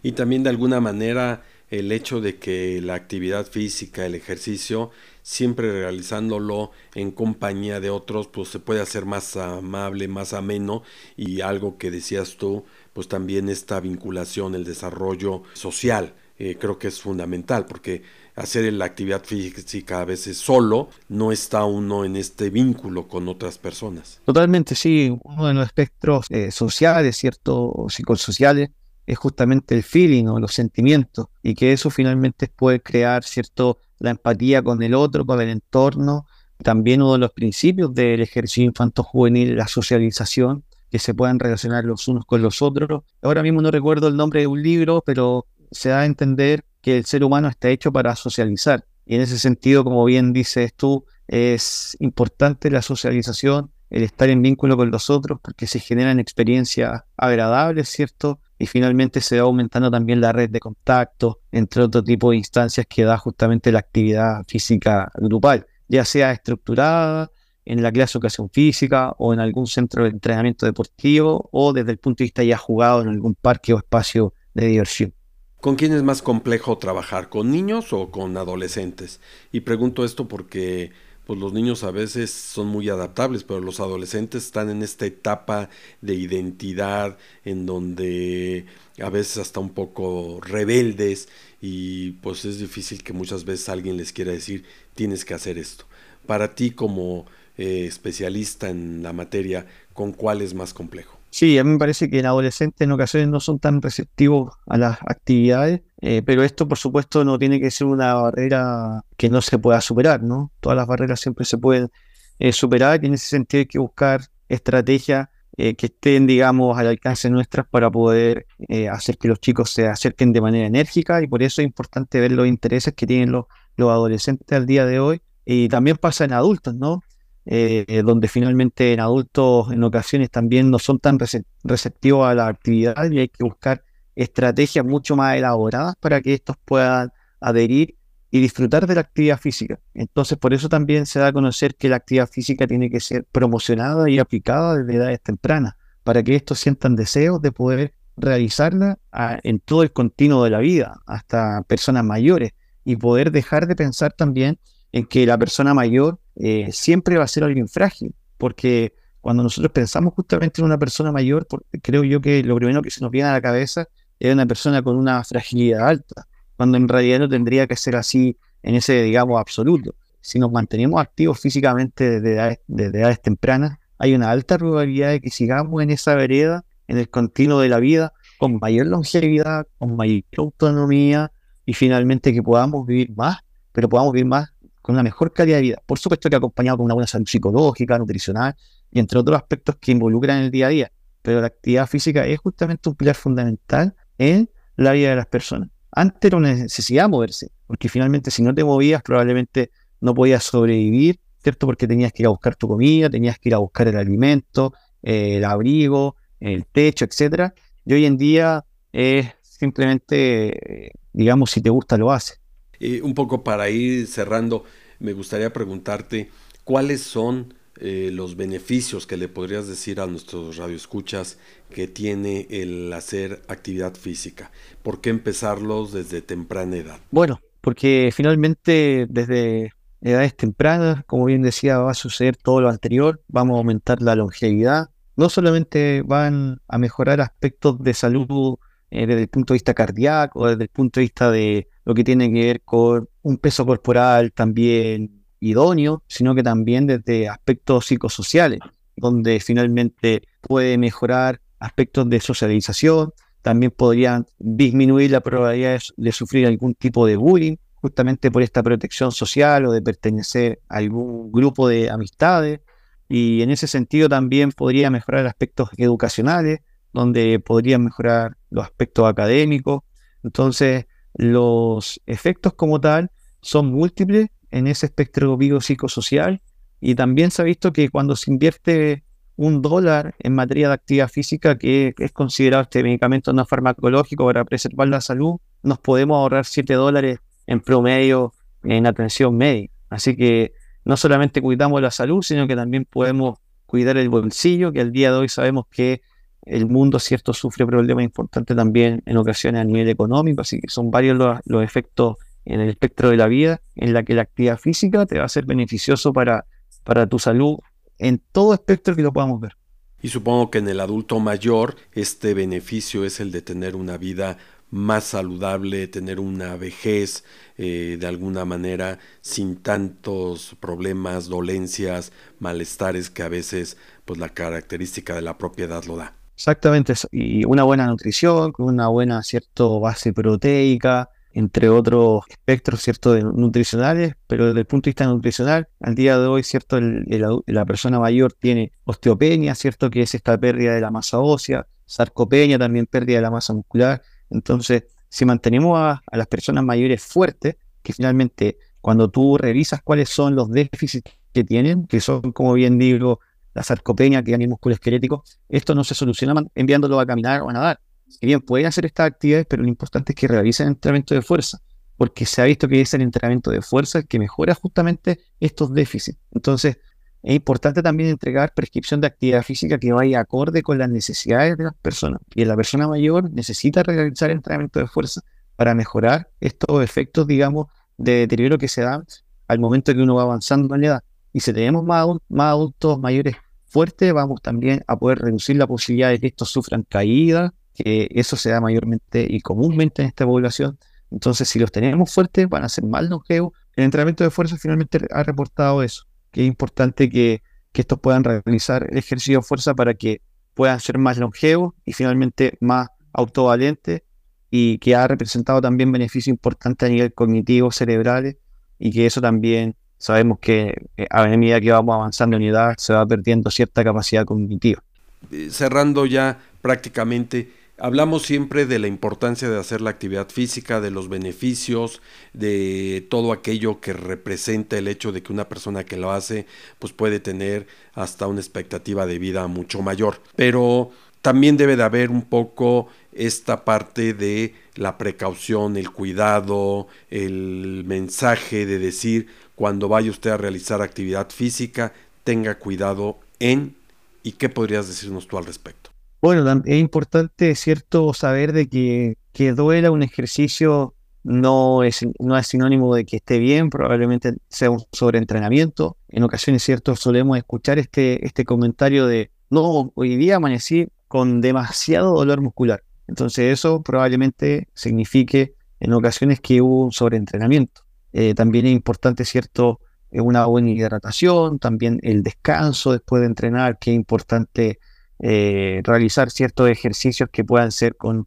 Y 0.03 0.13
también 0.13 0.43
de 0.43 0.51
alguna 0.51 0.81
manera 0.81 1.43
el 1.73 1.91
hecho 1.91 2.21
de 2.21 2.37
que 2.37 2.83
la 2.83 2.95
actividad 2.95 3.47
física, 3.47 4.05
el 4.05 4.15
ejercicio, 4.15 4.91
siempre 5.23 5.73
realizándolo 5.73 6.71
en 6.95 7.13
compañía 7.13 7.81
de 7.81 7.89
otros, 7.89 8.29
pues 8.29 8.49
se 8.49 8.59
puede 8.59 8.83
hacer 8.83 9.07
más 9.07 9.37
amable, 9.39 10.07
más 10.07 10.35
ameno 10.35 10.83
y 11.17 11.41
algo 11.41 11.79
que 11.79 11.91
decías 11.91 12.37
tú, 12.37 12.67
pues 12.93 13.09
también 13.09 13.49
esta 13.49 13.81
vinculación, 13.81 14.55
el 14.55 14.65
desarrollo 14.65 15.45
social, 15.55 16.13
eh, 16.39 16.59
creo 16.61 16.79
que 16.79 16.89
es 16.89 17.01
fundamental 17.01 17.65
porque 17.65 18.03
hacer 18.35 18.73
la 18.73 18.87
actividad 18.87 19.23
física 19.25 20.01
a 20.01 20.05
veces 20.05 20.39
solo, 20.39 20.89
no 21.09 21.33
está 21.33 21.65
uno 21.65 22.05
en 22.05 22.17
este 22.17 22.51
vínculo 22.51 23.09
con 23.09 23.29
otras 23.29 23.59
personas. 23.59 24.21
Totalmente, 24.25 24.75
sí, 24.75 25.17
uno 25.23 25.47
de 25.47 25.55
los 25.55 25.67
espectros 25.67 26.27
eh, 26.31 26.51
sociales, 26.51 27.17
¿cierto? 27.17 27.87
psicosociales, 27.89 28.71
es 29.05 29.19
justamente 29.19 29.75
el 29.75 29.83
feeling 29.83 30.27
o 30.27 30.39
los 30.39 30.55
sentimientos 30.55 31.27
y 31.43 31.55
que 31.55 31.73
eso 31.73 31.91
finalmente 31.91 32.49
puede 32.49 32.81
crear 32.81 33.25
cierto 33.25 33.79
la 33.99 34.11
empatía 34.11 34.63
con 34.63 34.83
el 34.83 34.95
otro, 34.95 35.27
con 35.27 35.41
el 35.41 35.49
entorno 35.49 36.27
también 36.63 37.03
uno 37.03 37.15
de 37.15 37.19
los 37.19 37.33
principios 37.33 37.95
del 37.95 38.21
ejercicio 38.21 38.65
infanto-juvenil, 38.65 39.57
la 39.57 39.69
socialización, 39.69 40.65
que 40.91 40.99
se 40.99 41.15
puedan 41.15 41.39
relacionar 41.39 41.85
los 41.85 42.07
unos 42.09 42.25
con 42.25 42.43
los 42.43 42.63
otros. 42.63 43.03
Ahora 43.23 43.43
mismo 43.43 43.63
no 43.63 43.71
recuerdo 43.71 44.09
el 44.09 44.17
nombre 44.17 44.41
de 44.41 44.47
un 44.47 44.63
libro, 44.63 45.03
pero 45.05 45.47
se 45.71 45.89
da 45.89 46.01
a 46.01 46.07
entender 46.07 46.65
que 46.83 46.99
el 46.99 47.07
ser 47.07 47.25
humano 47.25 47.49
está 47.49 47.71
hecho 47.71 47.93
para 47.93 48.15
socializar. 48.17 48.85
Y 49.07 49.15
en 49.15 49.23
ese 49.23 49.39
sentido, 49.39 49.85
como 49.85 50.05
bien 50.05 50.33
dices 50.33 50.75
tú, 50.75 51.07
es 51.27 51.97
importante 52.01 52.71
la 52.71 52.83
socialización, 52.83 53.71
el 53.89 54.03
estar 54.03 54.29
en 54.29 54.43
vínculo 54.43 54.77
con 54.77 54.91
los 54.91 55.11
otros, 55.11 55.39
porque 55.41 55.67
se 55.67 55.79
generan 55.79 56.19
experiencias 56.19 57.03
agradables, 57.17 57.89
¿cierto? 57.89 58.41
Y 58.59 58.67
finalmente 58.67 59.21
se 59.21 59.41
va 59.41 59.47
aumentando 59.47 59.91
también 59.91 60.21
la 60.21 60.33
red 60.33 60.51
de 60.51 60.61
contacto, 60.61 61.41
entre 61.51 61.83
otro 61.83 62.03
tipo 62.03 62.31
de 62.31 62.37
instancias 62.37 62.87
que 62.89 63.05
da 63.05 63.19
justamente 63.19 63.73
la 63.73 63.81
actividad 63.81 64.45
física 64.47 65.11
grupal, 65.15 65.67
ya 65.89 66.05
sea 66.05 66.33
estructurada 66.33 67.31
en 67.65 67.83
la 67.83 67.93
clase 67.93 68.15
de 68.15 68.19
educación 68.19 68.51
física 68.51 69.15
o 69.19 69.33
en 69.33 69.41
algún 69.41 69.67
centro 69.67 70.05
de 70.05 70.11
entrenamiento 70.11 70.67
deportivo 70.67 71.49
o 71.53 71.73
desde 71.73 71.93
el 71.93 71.99
punto 71.99 72.19
de 72.19 72.25
vista 72.25 72.43
ya 72.43 72.57
jugado 72.57 73.03
en 73.03 73.09
algún 73.09 73.35
parque 73.35 73.73
o 73.73 73.79
espacio 73.79 74.35
de 74.55 74.67
diversión. 74.67 75.15
¿Con 75.63 75.77
quién 75.77 75.93
es 75.93 76.03
más 76.03 76.23
complejo 76.23 76.77
trabajar? 76.77 77.29
¿Con 77.29 77.53
niños 77.53 77.93
o 77.93 78.11
con 78.11 78.37
adolescentes? 78.37 79.21
Y 79.53 79.61
pregunto 79.61 80.05
esto 80.05 80.27
porque 80.27 80.91
pues 81.25 81.39
los 81.39 81.53
niños 81.53 81.85
a 81.85 81.93
veces 81.93 82.33
son 82.33 82.67
muy 82.67 82.89
adaptables, 82.89 83.45
pero 83.45 83.61
los 83.61 83.79
adolescentes 83.79 84.45
están 84.45 84.71
en 84.71 84.83
esta 84.83 85.07
etapa 85.07 85.71
de 86.01 86.15
identidad 86.15 87.17
en 87.45 87.65
donde 87.65 88.67
a 89.01 89.09
veces 89.09 89.37
hasta 89.37 89.61
un 89.61 89.71
poco 89.71 90.41
rebeldes 90.43 91.29
y 91.61 92.11
pues 92.23 92.45
es 92.45 92.59
difícil 92.59 93.05
que 93.05 93.13
muchas 93.13 93.45
veces 93.45 93.69
alguien 93.69 93.97
les 93.97 94.13
quiera 94.13 94.33
decir 94.33 94.65
tienes 94.97 95.25
que 95.25 95.35
hacer 95.35 95.59
esto. 95.59 95.85
Para 96.27 96.57
ti 96.57 96.73
como 96.73 97.25
eh, 97.57 97.85
especialista 97.87 98.69
en 98.69 99.05
la 99.05 99.13
materia, 99.13 99.67
¿con 99.93 100.11
cuál 100.11 100.43
es 100.43 100.55
más 100.55 100.75
complejo? 100.75 101.22
Sí, 101.35 101.57
a 101.59 101.65
mí 101.65 101.71
me 101.71 101.79
parece 101.79 102.11
que 102.11 102.19
en 102.19 102.27
adolescentes 102.27 102.85
en 102.85 102.93
ocasiones 102.93 103.29
no 103.31 103.41
son 103.41 103.59
tan 103.59 103.81
receptivos 103.81 104.53
a 104.67 104.77
las 104.77 104.99
actividades, 105.01 105.81
eh, 106.03 106.21
pero 106.21 106.43
esto 106.43 106.69
por 106.69 106.77
supuesto 106.77 107.25
no 107.25 107.39
tiene 107.39 107.59
que 107.59 107.71
ser 107.71 107.87
una 107.87 108.13
barrera 108.15 109.01
que 109.17 109.31
no 109.31 109.41
se 109.41 109.59
pueda 109.59 109.81
superar, 109.81 110.23
¿no? 110.23 110.53
Todas 110.61 110.77
las 110.77 110.87
barreras 110.87 111.21
siempre 111.21 111.47
se 111.47 111.57
pueden 111.57 111.91
eh, 112.39 112.53
superar 112.53 113.03
y 113.03 113.07
en 113.07 113.15
ese 113.15 113.29
sentido 113.29 113.61
hay 113.61 113.67
que 113.67 113.79
buscar 113.79 114.21
estrategias 114.51 115.29
eh, 115.57 115.75
que 115.75 115.87
estén, 115.87 116.27
digamos, 116.27 116.77
al 116.79 116.89
alcance 116.89 117.31
nuestras 117.31 117.67
para 117.67 117.91
poder 117.91 118.47
hacer 118.91 119.17
que 119.17 119.29
los 119.29 119.41
chicos 119.41 119.71
se 119.71 119.89
acerquen 119.89 120.35
de 120.35 120.43
manera 120.43 120.67
enérgica 120.67 121.23
y 121.23 121.29
por 121.29 121.43
eso 121.43 121.63
es 121.63 121.67
importante 121.67 122.21
ver 122.21 122.33
los 122.33 122.47
intereses 122.47 122.93
que 122.93 123.07
tienen 123.07 123.33
los, 123.33 123.47
los 123.77 123.91
adolescentes 123.91 124.55
al 124.55 124.67
día 124.67 124.85
de 124.85 125.01
hoy 125.01 125.23
y 125.47 125.69
también 125.69 125.97
pasa 125.97 126.27
en 126.27 126.35
adultos, 126.35 126.75
¿no? 126.75 127.01
Eh, 127.45 128.03
donde 128.05 128.29
finalmente 128.29 128.93
en 128.93 129.01
adultos 129.01 129.73
en 129.73 129.83
ocasiones 129.83 130.31
también 130.31 130.71
no 130.71 130.79
son 130.79 131.01
tan 131.01 131.19
receptivos 131.65 132.25
a 132.29 132.35
la 132.35 132.47
actividad 132.47 133.11
y 133.11 133.19
hay 133.19 133.29
que 133.29 133.43
buscar 133.43 133.83
estrategias 134.15 134.85
mucho 134.85 135.17
más 135.17 135.37
elaboradas 135.37 135.97
para 135.97 136.21
que 136.21 136.35
estos 136.35 136.57
puedan 136.65 137.13
adherir 137.41 137.97
y 138.31 138.41
disfrutar 138.41 138.87
de 138.87 138.95
la 138.95 139.03
actividad 139.03 139.39
física. 139.39 139.79
Entonces, 139.93 140.39
por 140.39 140.55
eso 140.55 140.69
también 140.69 141.05
se 141.05 141.19
da 141.19 141.29
a 141.29 141.33
conocer 141.33 141.75
que 141.75 141.89
la 141.89 141.97
actividad 141.97 142.29
física 142.29 142.67
tiene 142.67 142.91
que 142.91 143.01
ser 143.01 143.27
promocionada 143.31 144.09
y 144.09 144.19
aplicada 144.19 144.79
desde 144.79 144.97
edades 144.97 145.21
tempranas, 145.21 145.75
para 146.03 146.23
que 146.23 146.35
estos 146.35 146.59
sientan 146.59 146.97
deseos 146.97 147.43
de 147.43 147.53
poder 147.53 147.93
realizarla 148.17 148.99
en 149.43 149.61
todo 149.61 149.83
el 149.83 149.93
continuo 149.93 150.45
de 150.45 150.51
la 150.51 150.61
vida, 150.61 151.01
hasta 151.07 151.63
personas 151.65 152.05
mayores, 152.05 152.53
y 152.85 152.97
poder 152.97 153.33
dejar 153.33 153.67
de 153.67 153.77
pensar 153.77 154.13
también 154.13 154.59
en 154.93 155.07
que 155.07 155.27
la 155.27 155.39
persona 155.39 155.75
mayor 155.75 156.21
eh, 156.37 156.69
siempre 156.73 157.17
va 157.17 157.25
a 157.25 157.29
ser 157.29 157.45
alguien 157.45 157.69
frágil, 157.69 158.15
porque 158.37 158.95
cuando 159.21 159.43
nosotros 159.43 159.73
pensamos 159.73 160.15
justamente 160.15 160.61
en 160.61 160.67
una 160.67 160.79
persona 160.79 161.13
mayor, 161.13 161.47
creo 161.83 162.05
yo 162.05 162.21
que 162.21 162.43
lo 162.43 162.57
primero 162.57 162.83
que 162.83 162.91
se 162.91 163.01
nos 163.01 163.11
viene 163.11 163.29
a 163.29 163.33
la 163.33 163.41
cabeza 163.41 163.87
es 164.19 164.33
una 164.33 164.47
persona 164.47 164.83
con 164.83 164.97
una 164.97 165.23
fragilidad 165.25 165.89
alta, 165.89 166.27
cuando 166.57 166.77
en 166.77 166.89
realidad 166.89 167.21
no 167.21 167.29
tendría 167.29 167.67
que 167.67 167.77
ser 167.77 167.97
así 167.97 168.37
en 168.63 168.75
ese, 168.75 169.03
digamos, 169.03 169.41
absoluto. 169.41 169.95
Si 170.21 170.39
nos 170.39 170.53
mantenemos 170.53 171.01
activos 171.01 171.41
físicamente 171.41 172.21
desde 172.21 172.35
edades, 172.35 172.61
desde 172.67 173.01
edades 173.01 173.23
tempranas, 173.23 173.79
hay 173.99 174.15
una 174.15 174.31
alta 174.31 174.59
probabilidad 174.59 175.11
de 175.11 175.21
que 175.21 175.31
sigamos 175.31 175.83
en 175.83 175.91
esa 175.91 176.15
vereda, 176.15 176.65
en 176.89 176.99
el 176.99 177.09
continuo 177.09 177.61
de 177.61 177.69
la 177.69 177.79
vida, 177.79 178.13
con 178.39 178.59
mayor 178.61 178.87
longevidad, 178.87 179.67
con 179.79 179.97
mayor 179.97 180.25
autonomía 180.37 181.33
y 181.65 181.75
finalmente 181.75 182.33
que 182.33 182.43
podamos 182.43 182.87
vivir 182.87 183.13
más, 183.15 183.39
pero 183.73 183.89
podamos 183.89 184.13
vivir 184.13 184.27
más 184.27 184.53
con 184.83 184.95
una 184.95 185.03
mejor 185.03 185.33
calidad 185.33 185.57
de 185.57 185.63
vida. 185.63 185.83
Por 185.87 185.99
supuesto 185.99 186.29
que 186.29 186.37
acompañado 186.37 186.77
con 186.79 186.85
una 186.85 186.95
buena 186.95 187.07
salud 187.07 187.27
psicológica, 187.27 187.99
nutricional 187.99 188.55
y 188.91 188.99
entre 188.99 189.19
otros 189.19 189.37
aspectos 189.37 189.77
que 189.81 189.93
involucran 189.93 190.39
el 190.39 190.51
día 190.51 190.67
a 190.67 190.71
día. 190.71 190.93
Pero 191.23 191.41
la 191.41 191.47
actividad 191.47 191.87
física 191.87 192.27
es 192.27 192.41
justamente 192.41 192.89
un 192.89 192.97
pilar 192.97 193.15
fundamental 193.15 193.95
en 194.19 194.51
la 194.77 194.93
vida 194.93 195.11
de 195.11 195.17
las 195.17 195.27
personas. 195.27 195.71
Antes 195.93 196.29
era 196.29 196.37
una 196.37 196.53
necesidad 196.53 197.09
moverse, 197.09 197.51
porque 197.67 197.89
finalmente 197.89 198.31
si 198.31 198.43
no 198.43 198.55
te 198.55 198.65
movías 198.65 199.03
probablemente 199.03 199.71
no 200.01 200.15
podías 200.15 200.43
sobrevivir, 200.43 201.21
¿cierto? 201.43 201.67
Porque 201.67 201.87
tenías 201.87 202.13
que 202.13 202.23
ir 202.23 202.27
a 202.27 202.31
buscar 202.31 202.57
tu 202.57 202.67
comida, 202.67 203.09
tenías 203.09 203.39
que 203.39 203.51
ir 203.51 203.55
a 203.55 203.59
buscar 203.59 203.89
el 203.89 203.97
alimento, 203.97 204.73
eh, 205.03 205.37
el 205.37 205.45
abrigo, 205.45 206.17
el 206.41 206.67
techo, 206.67 207.05
etc. 207.05 207.53
Y 207.85 207.95
hoy 207.95 208.07
en 208.07 208.17
día 208.17 208.65
es 208.93 209.29
simplemente, 209.43 210.87
eh, 210.87 210.93
digamos, 211.13 211.51
si 211.51 211.61
te 211.61 211.71
gusta 211.71 211.97
lo 211.97 212.11
haces. 212.11 212.42
Eh, 212.85 213.01
un 213.01 213.15
poco 213.15 213.45
para 213.45 213.71
ir 213.71 214.09
cerrando, 214.09 214.65
me 214.99 215.13
gustaría 215.13 215.53
preguntarte 215.53 216.31
cuáles 216.65 217.01
son 217.01 217.55
eh, 217.77 218.11
los 218.13 218.37
beneficios 218.37 219.07
que 219.07 219.17
le 219.17 219.29
podrías 219.29 219.69
decir 219.69 220.01
a 220.01 220.09
nuestros 220.09 220.57
radioescuchas 220.57 221.39
que 221.71 221.87
tiene 221.87 222.49
el 222.51 222.93
hacer 222.93 223.41
actividad 223.47 223.95
física. 223.95 224.51
¿Por 224.83 225.01
qué 225.01 225.11
empezarlos 225.11 225.93
desde 225.93 226.23
temprana 226.23 226.77
edad? 226.77 226.99
Bueno, 227.13 227.41
porque 227.61 228.11
finalmente 228.13 229.07
desde 229.09 229.71
edades 230.01 230.37
tempranas, 230.37 231.05
como 231.07 231.27
bien 231.27 231.43
decía, 231.43 231.79
va 231.79 231.93
a 231.93 231.95
suceder 231.95 232.37
todo 232.37 232.61
lo 232.61 232.69
anterior, 232.69 233.23
vamos 233.29 233.55
a 233.55 233.59
aumentar 233.59 234.03
la 234.03 234.17
longevidad, 234.17 234.91
no 235.15 235.29
solamente 235.29 236.03
van 236.03 236.61
a 236.67 236.79
mejorar 236.79 237.21
aspectos 237.21 237.81
de 237.81 237.95
salud 237.95 238.59
eh, 238.95 239.07
desde 239.07 239.23
el 239.23 239.29
punto 239.29 239.55
de 239.55 239.57
vista 239.57 239.73
cardíaco, 239.73 240.49
desde 240.49 240.65
el 240.65 240.69
punto 240.69 241.01
de 241.01 241.05
vista 241.05 241.31
de 241.31 241.67
lo 241.87 241.95
que 241.95 242.05
tiene 242.05 242.31
que 242.31 242.45
ver 242.45 242.61
con 242.61 243.09
un 243.23 243.39
peso 243.39 243.65
corporal 243.65 244.33
también 244.33 245.25
idóneo, 245.41 246.03
sino 246.09 246.35
que 246.35 246.43
también 246.43 246.87
desde 246.87 247.27
aspectos 247.27 247.87
psicosociales, 247.87 248.61
donde 248.95 249.41
finalmente 249.41 250.23
puede 250.43 250.77
mejorar 250.77 251.41
aspectos 251.59 252.11
de 252.11 252.21
socialización, 252.21 253.15
también 253.41 253.73
podrían 253.73 254.27
disminuir 254.39 255.11
la 255.11 255.23
probabilidad 255.23 255.81
de, 255.97 256.13
sufrir 256.13 256.47
algún 256.47 256.75
tipo 256.75 257.07
de 257.07 257.17
bullying, 257.17 257.57
justamente 257.77 258.31
por 258.31 258.43
esta 258.43 258.63
protección 258.63 259.11
social 259.11 259.65
o 259.65 259.73
de 259.73 259.81
pertenecer 259.81 260.61
a 260.69 260.77
algún 260.77 261.33
grupo 261.33 261.67
de 261.67 261.89
amistades. 261.89 262.61
Y 263.09 263.41
en 263.41 263.51
ese 263.51 263.67
sentido 263.67 264.11
también 264.11 264.53
podría 264.53 264.91
mejorar 264.91 265.27
aspectos 265.27 265.71
educacionales, 265.79 266.61
donde 266.93 267.41
podrían 267.41 267.85
mejorar 267.85 268.37
los 268.51 268.65
aspectos 268.65 269.09
académicos. 269.09 269.83
Entonces, 270.23 270.87
los 271.15 272.01
efectos 272.07 272.55
como 272.55 272.81
tal 272.81 273.11
son 273.41 273.67
múltiples 273.73 274.29
en 274.51 274.67
ese 274.67 274.87
espectro 274.87 275.37
biopsicosocial 275.37 276.43
y 276.81 276.95
también 276.95 277.31
se 277.31 277.43
ha 277.43 277.45
visto 277.45 277.73
que 277.73 277.89
cuando 277.91 278.17
se 278.17 278.31
invierte 278.31 279.05
un 279.37 279.63
dólar 279.63 280.15
en 280.19 280.35
materia 280.35 280.69
de 280.69 280.75
actividad 280.75 281.09
física, 281.09 281.57
que 281.57 281.95
es 281.99 282.13
considerado 282.13 282.65
este 282.65 282.83
medicamento 282.83 283.33
no 283.33 283.47
farmacológico 283.47 284.25
para 284.27 284.45
preservar 284.45 284.89
la 284.89 285.01
salud, 285.01 285.37
nos 285.63 285.79
podemos 285.79 286.17
ahorrar 286.17 286.45
7 286.45 286.75
dólares 286.75 287.19
en 287.47 287.61
promedio 287.61 288.35
en 288.63 288.87
atención 288.87 289.37
médica. 289.37 289.73
Así 289.89 290.17
que 290.17 290.53
no 290.85 290.97
solamente 290.97 291.41
cuidamos 291.41 291.81
la 291.81 291.91
salud, 291.91 292.23
sino 292.23 292.47
que 292.47 292.57
también 292.57 292.85
podemos 292.85 293.39
cuidar 293.67 293.97
el 293.97 294.09
bolsillo, 294.09 294.73
que 294.73 294.81
al 294.81 294.93
día 294.93 295.13
de 295.13 295.19
hoy 295.19 295.29
sabemos 295.29 295.67
que 295.71 296.03
el 296.45 296.67
mundo, 296.67 296.99
cierto, 296.99 297.33
sufre 297.33 297.67
problemas 297.67 298.05
importantes 298.05 298.57
también 298.57 299.03
en 299.07 299.17
ocasiones 299.17 299.61
a 299.61 299.65
nivel 299.65 299.89
económico, 299.89 300.41
así 300.41 300.61
que 300.61 300.69
son 300.69 300.91
varios 300.91 301.17
los, 301.45 301.63
efectos 301.63 302.17
en 302.45 302.61
el 302.61 302.69
espectro 302.69 303.11
de 303.11 303.17
la 303.17 303.29
vida 303.29 303.61
en 303.77 303.93
la 303.93 304.03
que 304.03 304.15
la 304.15 304.23
actividad 304.23 304.59
física 304.59 305.07
te 305.07 305.19
va 305.19 305.25
a 305.25 305.29
ser 305.29 305.47
beneficioso 305.47 306.13
para, 306.13 306.45
para 306.85 307.07
tu 307.07 307.19
salud 307.19 307.59
en 307.99 308.21
todo 308.33 308.55
espectro 308.55 308.97
que 308.97 309.03
lo 309.03 309.13
podamos 309.13 309.41
ver. 309.41 309.57
Y 310.03 310.09
supongo 310.09 310.51
que 310.51 310.59
en 310.59 310.69
el 310.69 310.81
adulto 310.81 311.21
mayor 311.21 311.77
este 311.93 312.35
beneficio 312.35 313.05
es 313.05 313.21
el 313.21 313.31
de 313.31 313.43
tener 313.43 313.77
una 313.77 313.97
vida 313.97 314.39
más 314.71 315.05
saludable, 315.05 315.87
tener 315.87 316.19
una 316.19 316.57
vejez 316.57 317.25
eh, 317.59 317.99
de 318.01 318.07
alguna 318.07 318.45
manera 318.45 318.99
sin 319.21 319.57
tantos 319.57 320.57
problemas, 320.59 321.29
dolencias, 321.29 322.11
malestares 322.41 323.11
que 323.11 323.23
a 323.23 323.29
veces 323.29 323.77
pues 324.05 324.19
la 324.19 324.31
característica 324.31 325.15
de 325.15 325.23
la 325.23 325.39
propiedad 325.39 325.85
lo 325.85 325.97
da. 325.97 326.17
Exactamente, 326.43 326.95
y 327.13 327.45
una 327.45 327.63
buena 327.63 327.87
nutrición, 327.87 328.53
una 328.59 328.89
buena 328.89 329.23
cierto 329.23 329.79
base 329.79 330.13
proteica, 330.13 331.09
entre 331.31 331.69
otros 331.69 332.25
espectros, 332.29 332.83
¿cierto?, 332.83 333.17
nutricionales, 333.17 334.17
pero 334.27 334.47
desde 334.47 334.59
el 334.59 334.67
punto 334.67 334.87
de 334.87 334.91
vista 334.91 335.07
nutricional, 335.07 335.69
al 335.79 335.95
día 335.95 336.19
de 336.19 336.27
hoy, 336.27 336.43
¿cierto?, 336.43 336.81
la 336.81 337.65
persona 337.65 338.01
mayor 338.01 338.33
tiene 338.33 338.73
osteopenia, 338.83 339.55
¿cierto?, 339.55 339.89
que 339.89 340.03
es 340.03 340.17
esta 340.17 340.37
pérdida 340.37 340.75
de 340.75 340.81
la 340.81 340.91
masa 340.91 341.21
ósea, 341.21 341.69
sarcopenia, 341.87 342.59
también 342.59 342.87
pérdida 342.87 343.19
de 343.19 343.23
la 343.23 343.31
masa 343.31 343.55
muscular. 343.55 344.03
Entonces, 344.29 344.87
si 345.09 345.25
mantenemos 345.25 345.79
a, 345.79 346.03
las 346.11 346.27
personas 346.27 346.65
mayores 346.65 347.05
fuertes, 347.05 347.55
que 347.85 347.93
finalmente 347.93 348.59
cuando 348.81 349.09
tú 349.09 349.39
revisas 349.39 349.81
cuáles 349.81 350.09
son 350.09 350.35
los 350.35 350.51
déficits 350.51 351.09
que 351.33 351.45
tienen, 351.45 351.87
que 351.87 352.01
son, 352.01 352.33
como 352.33 352.55
bien 352.55 352.81
digo, 352.81 353.21
la 353.55 353.63
sarcopenia, 353.63 354.23
que 354.23 354.33
es 354.33 354.49
músculo 354.49 354.75
esquelético, 354.75 355.25
esto 355.49 355.75
no 355.75 355.85
se 355.85 355.95
soluciona 355.95 356.43
enviándolo 356.55 356.99
a 357.01 357.07
caminar 357.07 357.43
o 357.43 357.51
a 357.51 357.53
nadar. 357.53 357.81
Si 358.09 358.27
bien 358.27 358.41
pueden 358.41 358.67
hacer 358.67 358.87
estas 358.87 359.07
actividades, 359.07 359.47
pero 359.49 359.63
lo 359.63 359.69
importante 359.69 360.13
es 360.13 360.17
que 360.17 360.29
realicen 360.29 360.69
entrenamiento 360.69 361.15
de 361.15 361.23
fuerza, 361.23 361.61
porque 361.97 362.27
se 362.27 362.43
ha 362.43 362.45
visto 362.45 362.69
que 362.69 362.81
es 362.81 362.93
el 362.95 363.03
entrenamiento 363.03 363.51
de 363.51 363.63
fuerza 363.63 364.01
el 364.01 364.07
que 364.07 364.19
mejora 364.19 364.55
justamente 364.55 365.21
estos 365.41 365.73
déficits. 365.73 366.19
Entonces, 366.33 366.79
es 367.23 367.37
importante 367.37 367.83
también 367.83 368.11
entregar 368.11 368.53
prescripción 368.53 369.01
de 369.01 369.07
actividad 369.07 369.43
física 369.43 369.79
que 369.79 369.93
vaya 369.93 370.21
acorde 370.21 370.63
con 370.63 370.79
las 370.79 370.91
necesidades 370.91 371.57
de 371.57 371.65
las 371.65 371.75
personas. 371.75 372.21
Y 372.35 372.45
la 372.45 372.57
persona 372.57 372.89
mayor 372.89 373.31
necesita 373.31 373.83
realizar 373.83 374.31
entrenamiento 374.31 374.81
de 374.81 374.89
fuerza 374.89 375.21
para 375.55 375.75
mejorar 375.75 376.29
estos 376.41 376.83
efectos, 376.83 377.27
digamos, 377.27 377.69
de 377.97 378.13
deterioro 378.13 378.59
que 378.59 378.67
se 378.67 378.83
dan 378.83 379.05
al 379.47 379.61
momento 379.61 379.95
que 379.95 380.01
uno 380.01 380.17
va 380.17 380.23
avanzando 380.23 380.75
en 380.75 380.81
la 380.81 380.87
edad. 380.89 381.05
Y 381.33 381.41
si 381.41 381.53
tenemos 381.53 381.85
más, 381.85 382.07
más 382.29 382.49
adultos 382.49 382.99
mayores 382.99 383.37
fuertes, 383.65 384.13
vamos 384.13 384.43
también 384.43 384.83
a 384.87 384.99
poder 384.99 385.19
reducir 385.19 385.57
la 385.57 385.67
posibilidad 385.67 386.11
de 386.11 386.21
que 386.21 386.27
estos 386.27 386.51
sufran 386.51 386.83
caídas, 386.83 387.53
que 387.75 388.09
eso 388.11 388.37
se 388.37 388.51
da 388.51 388.61
mayormente 388.61 389.27
y 389.29 389.41
comúnmente 389.41 390.03
en 390.03 390.09
esta 390.09 390.27
población. 390.27 390.79
Entonces, 391.11 391.49
si 391.49 391.59
los 391.59 391.73
tenemos 391.73 392.13
fuertes, 392.13 392.49
van 392.49 392.65
a 392.65 392.69
ser 392.69 392.85
más 392.85 393.09
longevos. 393.09 393.53
El 393.77 393.85
entrenamiento 393.85 394.25
de 394.25 394.31
fuerza 394.31 394.57
finalmente 394.57 394.99
ha 395.11 395.23
reportado 395.23 395.83
eso 395.83 396.07
que 396.33 396.41
es 396.41 396.49
importante 396.49 397.09
que, 397.09 397.43
estos 397.75 398.01
puedan 398.01 398.23
realizar 398.23 398.87
el 398.91 398.99
ejercicio 398.99 399.39
de 399.39 399.43
fuerza 399.43 399.75
para 399.75 399.95
que 399.95 400.21
puedan 400.53 400.79
ser 400.79 400.99
más 400.99 401.17
longevos 401.17 401.73
y 401.87 401.95
finalmente 401.95 402.59
más 402.61 402.89
autovalentes 403.15 404.03
y 404.51 404.77
que 404.77 404.95
ha 404.95 405.09
representado 405.09 405.63
también 405.63 405.91
beneficios 405.91 406.29
importantes 406.29 406.87
a 406.87 406.93
nivel 406.93 407.15
cognitivo, 407.15 407.71
cerebrales 407.71 408.37
y 408.79 408.91
que 408.91 409.07
eso 409.07 409.23
también 409.23 409.75
sabemos 410.03 410.41
que 410.41 410.75
eh, 410.97 411.07
a 411.11 411.27
medida 411.29 411.61
que 411.61 411.71
vamos 411.71 411.95
avanzando 411.95 412.37
en 412.37 412.43
edad 412.43 412.75
se 412.77 412.93
va 412.93 413.07
perdiendo 413.07 413.51
cierta 413.51 413.85
capacidad 413.85 414.25
cognitiva. 414.25 414.83
Eh, 415.31 415.49
cerrando 415.51 416.07
ya 416.07 416.39
prácticamente, 416.61 417.49
Hablamos 417.79 418.23
siempre 418.23 418.65
de 418.65 418.79
la 418.79 418.87
importancia 418.87 419.51
de 419.51 419.59
hacer 419.59 419.81
la 419.81 419.91
actividad 419.91 420.29
física, 420.29 420.81
de 420.81 420.93
los 420.93 421.09
beneficios, 421.09 422.01
de 422.33 423.05
todo 423.11 423.33
aquello 423.33 423.81
que 423.81 423.93
representa 423.93 424.79
el 424.79 424.87
hecho 424.87 425.11
de 425.11 425.25
que 425.25 425.33
una 425.33 425.49
persona 425.49 425.83
que 425.83 425.97
lo 425.97 426.13
hace 426.13 426.47
pues 426.79 426.93
puede 426.93 427.19
tener 427.19 427.67
hasta 427.95 428.29
una 428.29 428.39
expectativa 428.39 429.05
de 429.05 429.19
vida 429.19 429.49
mucho 429.49 429.83
mayor. 429.83 430.21
Pero 430.37 430.93
también 431.23 431.57
debe 431.57 431.75
de 431.77 431.83
haber 431.83 432.11
un 432.11 432.23
poco 432.23 432.87
esta 433.13 433.65
parte 433.65 434.15
de 434.15 434.55
la 434.75 434.99
precaución, 434.99 435.77
el 435.77 435.91
cuidado, 435.91 436.89
el 437.11 437.85
mensaje 437.87 438.67
de 438.67 438.79
decir 438.79 439.29
cuando 439.55 439.89
vaya 439.89 440.11
usted 440.11 440.31
a 440.31 440.37
realizar 440.37 440.83
actividad 440.83 441.31
física, 441.31 441.93
tenga 442.25 442.59
cuidado 442.59 443.19
en 443.39 443.77
y 444.23 444.33
qué 444.33 444.49
podrías 444.49 444.89
decirnos 444.89 445.27
tú 445.29 445.39
al 445.39 445.45
respecto. 445.45 445.91
Bueno, 446.21 446.63
es 446.65 446.79
importante, 446.79 447.55
cierto, 447.57 448.15
saber 448.15 448.53
de 448.53 448.69
que, 448.69 449.17
que 449.33 449.53
duela 449.53 449.91
un 449.91 450.03
ejercicio 450.03 450.95
no 451.25 451.83
es, 451.83 452.07
no 452.19 452.37
es 452.37 452.47
sinónimo 452.47 452.95
de 452.95 453.05
que 453.05 453.17
esté 453.17 453.39
bien, 453.39 453.71
probablemente 453.71 454.35
sea 454.49 454.71
un 454.71 454.85
sobreentrenamiento. 454.93 455.97
En 456.09 456.23
ocasiones, 456.23 456.63
cierto, 456.63 456.97
solemos 456.97 457.37
escuchar 457.37 457.79
este, 457.79 458.25
este 458.25 458.45
comentario 458.45 459.07
de, 459.07 459.31
no, 459.51 459.93
hoy 459.95 460.17
día 460.17 460.37
amanecí 460.37 460.89
con 461.09 461.41
demasiado 461.41 462.15
dolor 462.15 462.41
muscular. 462.41 462.83
Entonces 463.13 463.53
eso 463.53 463.83
probablemente 463.83 464.69
signifique 464.73 465.55
en 465.81 465.93
ocasiones 465.93 466.41
que 466.41 466.63
hubo 466.63 466.85
un 466.85 466.93
sobreentrenamiento. 466.93 467.83
Eh, 468.15 468.33
también 468.35 468.65
es 468.65 468.73
importante, 468.73 469.27
cierto, 469.27 469.81
eh, 470.11 470.23
una 470.23 470.47
buena 470.47 470.71
hidratación, 470.71 471.59
también 471.59 472.01
el 472.03 472.23
descanso 472.23 472.93
después 472.93 473.21
de 473.21 473.27
entrenar, 473.27 473.79
que 473.79 473.91
es 473.91 473.97
importante 473.97 474.79
eh, 475.19 475.83
realizar 475.85 476.31
ciertos 476.31 476.71
ejercicios 476.71 477.29
que 477.31 477.45
puedan 477.45 477.71
ser 477.71 477.97
con 477.97 478.27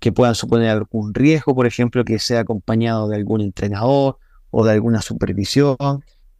que 0.00 0.12
puedan 0.12 0.34
suponer 0.34 0.70
algún 0.70 1.12
riesgo, 1.12 1.54
por 1.54 1.66
ejemplo, 1.66 2.04
que 2.04 2.18
sea 2.18 2.40
acompañado 2.40 3.08
de 3.08 3.16
algún 3.16 3.42
entrenador 3.42 4.16
o 4.50 4.64
de 4.64 4.72
alguna 4.72 5.02
supervisión, 5.02 5.76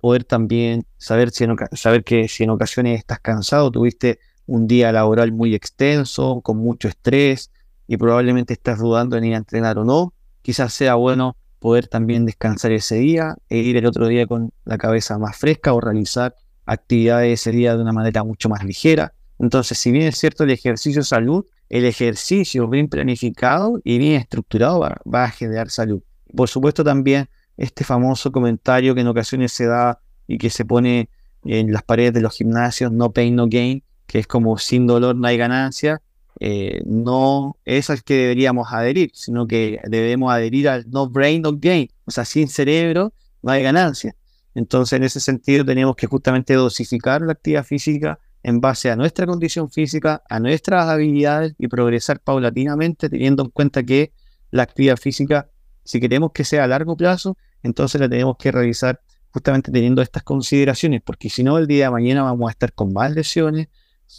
poder 0.01 0.25
también 0.25 0.87
saber, 0.97 1.31
si 1.31 1.45
saber 1.73 2.05
que 2.05 2.29
si 2.29 2.45
en 2.45 2.51
ocasiones 2.51 2.99
estás 3.01 3.19
cansado, 3.21 3.71
tuviste 3.71 4.21
un 4.47 4.67
día 4.67 4.93
laboral 4.93 5.33
muy 5.33 5.55
extenso, 5.55 6.41
con 6.41 6.59
mucho 6.59 6.89
estrés 6.89 7.51
y 7.87 7.97
probablemente 7.97 8.53
estás 8.55 8.79
dudando 8.79 9.17
en 9.17 9.25
ir 9.25 9.35
a 9.35 9.39
entrenar 9.39 9.79
o 9.79 9.85
no, 9.85 10.13
quizás 10.43 10.73
sea 10.73 10.95
bueno 10.95 11.37
poder 11.59 11.89
también 11.89 12.27
descansar 12.27 12.73
ese 12.73 12.97
día 12.97 13.37
e 13.49 13.59
ir 13.59 13.77
el 13.77 13.87
otro 13.87 14.09
día 14.09 14.27
con 14.27 14.53
la 14.65 14.79
cabeza 14.79 15.19
más 15.19 15.37
fresca 15.37 15.73
o 15.73 15.81
realizar 15.81 16.35
actividades 16.65 17.41
ese 17.41 17.53
día 17.53 17.77
de 17.77 17.83
una 17.83 17.93
manera 17.93 18.25
mucho 18.25 18.49
más 18.49 18.65
ligera 18.65 19.13
entonces, 19.39 19.79
si 19.79 19.91
bien 19.91 20.07
es 20.07 20.19
cierto 20.19 20.45
el 20.45 20.51
ejercicio 20.51 21.03
salud, 21.03 21.45
el 21.69 21.85
ejercicio 21.85 22.69
bien 22.69 22.89
planificado 22.89 23.81
y 23.85 23.99
bien 23.99 24.21
estructurado 24.21 24.81
va, 24.81 25.25
a 25.25 25.31
generar 25.31 25.71
salud. 25.71 26.03
Por 26.35 26.49
supuesto 26.49 26.85
también 26.85 27.29
este 27.57 27.85
famoso 27.85 28.33
comentario 28.33 28.95
que 28.95 29.01
en 29.01 29.09
ocasiones 29.09 29.53
se 29.53 29.67
da 29.67 30.01
y 30.27 30.39
que 30.39 30.51
se 30.51 30.65
pone 30.65 31.09
en 31.45 31.73
las 31.73 31.83
paredes 31.83 32.15
de 32.15 32.21
los 32.21 32.37
gimnasios, 32.37 32.93
no 32.93 33.13
pain, 33.13 33.37
no 33.37 33.47
gain, 33.49 33.83
que 34.07 34.19
es 34.19 34.27
como 34.27 34.59
sin 34.59 34.87
dolor 34.87 35.17
no 35.17 35.27
hay 35.27 35.37
ganancia, 35.37 36.03
eh, 36.41 36.83
no 36.85 37.57
es 37.65 37.91
al 37.91 38.03
que 38.03 38.15
deberíamos 38.15 38.73
adherir, 38.73 39.11
sino 39.15 39.47
que 39.47 39.81
debemos 39.89 40.33
adherir 40.33 40.69
al 40.69 40.89
no 40.91 41.09
brain, 41.09 41.43
no 41.43 41.53
gain, 41.57 41.89
o 42.05 42.11
sea, 42.11 42.25
sin 42.25 42.49
cerebro 42.49 43.13
no 43.43 43.53
hay 43.53 43.63
ganancia. 43.63 44.15
Entonces, 44.55 44.97
en 44.97 45.05
ese 45.05 45.21
sentido, 45.21 45.65
tenemos 45.65 45.97
que 45.97 46.07
justamente 46.07 46.55
dosificar 46.55 47.23
la 47.23 47.33
actividad 47.33 47.65
física, 47.65 48.19
en 48.43 48.61
base 48.61 48.91
a 48.91 48.97
nuestra 48.97 49.27
condición 49.27 49.71
física, 49.71 50.23
a 50.31 50.39
nuestras 50.39 50.89
habilidades 50.89 51.55
y 51.59 51.67
progresar 51.67 52.21
paulatinamente, 52.21 53.09
teniendo 53.09 53.43
en 53.43 53.51
cuenta 53.51 53.83
que 53.83 54.13
la 54.53 54.63
actividad 54.63 54.97
física, 54.97 55.51
si 55.83 55.99
queremos 55.99 56.31
que 56.33 56.45
sea 56.45 56.63
a 56.63 56.67
largo 56.69 56.97
plazo, 56.97 57.37
entonces 57.65 58.01
la 58.01 58.09
tenemos 58.09 58.37
que 58.37 58.53
realizar 58.53 59.01
justamente 59.31 59.73
teniendo 59.73 60.01
estas 60.01 60.23
consideraciones, 60.23 61.03
porque 61.03 61.29
si 61.29 61.43
no, 61.43 61.59
el 61.59 61.67
día 61.67 61.87
de 61.87 61.91
mañana 61.91 62.23
vamos 62.23 62.49
a 62.49 62.53
estar 62.53 62.73
con 62.73 62.93
más 62.93 63.13
lesiones, 63.13 63.67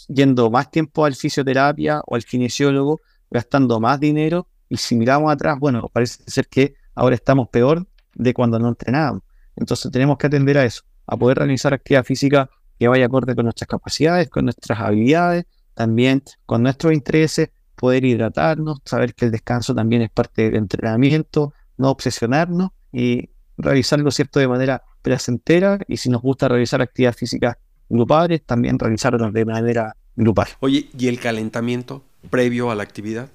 yendo 0.07 0.49
más 0.49 0.71
tiempo 0.71 1.05
al 1.05 1.15
fisioterapia 1.15 2.01
o 2.05 2.15
al 2.15 2.25
kinesiólogo, 2.25 3.01
gastando 3.29 3.79
más 3.79 3.99
dinero, 3.99 4.47
y 4.69 4.77
si 4.77 4.95
miramos 4.95 5.31
atrás, 5.31 5.57
bueno, 5.59 5.89
parece 5.91 6.23
ser 6.27 6.47
que 6.47 6.75
ahora 6.95 7.15
estamos 7.15 7.49
peor 7.49 7.87
de 8.15 8.33
cuando 8.33 8.59
no 8.59 8.69
entrenábamos. 8.69 9.23
Entonces 9.55 9.91
tenemos 9.91 10.17
que 10.17 10.27
atender 10.27 10.57
a 10.57 10.65
eso, 10.65 10.83
a 11.05 11.17
poder 11.17 11.37
realizar 11.37 11.73
actividad 11.73 12.03
física 12.03 12.49
que 12.77 12.87
vaya 12.87 13.05
acorde 13.05 13.35
con 13.35 13.45
nuestras 13.45 13.67
capacidades, 13.67 14.29
con 14.29 14.45
nuestras 14.45 14.79
habilidades, 14.79 15.45
también 15.73 16.23
con 16.45 16.63
nuestros 16.63 16.93
intereses, 16.93 17.49
poder 17.75 18.05
hidratarnos, 18.05 18.79
saber 18.85 19.13
que 19.13 19.25
el 19.25 19.31
descanso 19.31 19.73
también 19.73 20.01
es 20.01 20.09
parte 20.09 20.43
del 20.43 20.55
entrenamiento, 20.55 21.53
no 21.77 21.89
obsesionarnos 21.91 22.71
y 22.91 23.29
realizarlo 23.57 24.11
cierto 24.11 24.39
de 24.39 24.47
manera 24.47 24.83
placentera. 25.01 25.79
Y 25.87 25.97
si 25.97 26.09
nos 26.09 26.21
gusta 26.21 26.47
realizar 26.47 26.81
actividades 26.81 27.17
físicas 27.17 27.57
grupales, 27.89 28.43
también 28.43 28.77
realizarlo 28.79 29.31
de 29.31 29.45
manera 29.45 29.95
grupal. 30.15 30.47
Oye, 30.59 30.87
¿y 30.97 31.07
el 31.07 31.19
calentamiento 31.19 32.03
previo 32.29 32.71
a 32.71 32.75
la 32.75 32.83
actividad? 32.83 33.29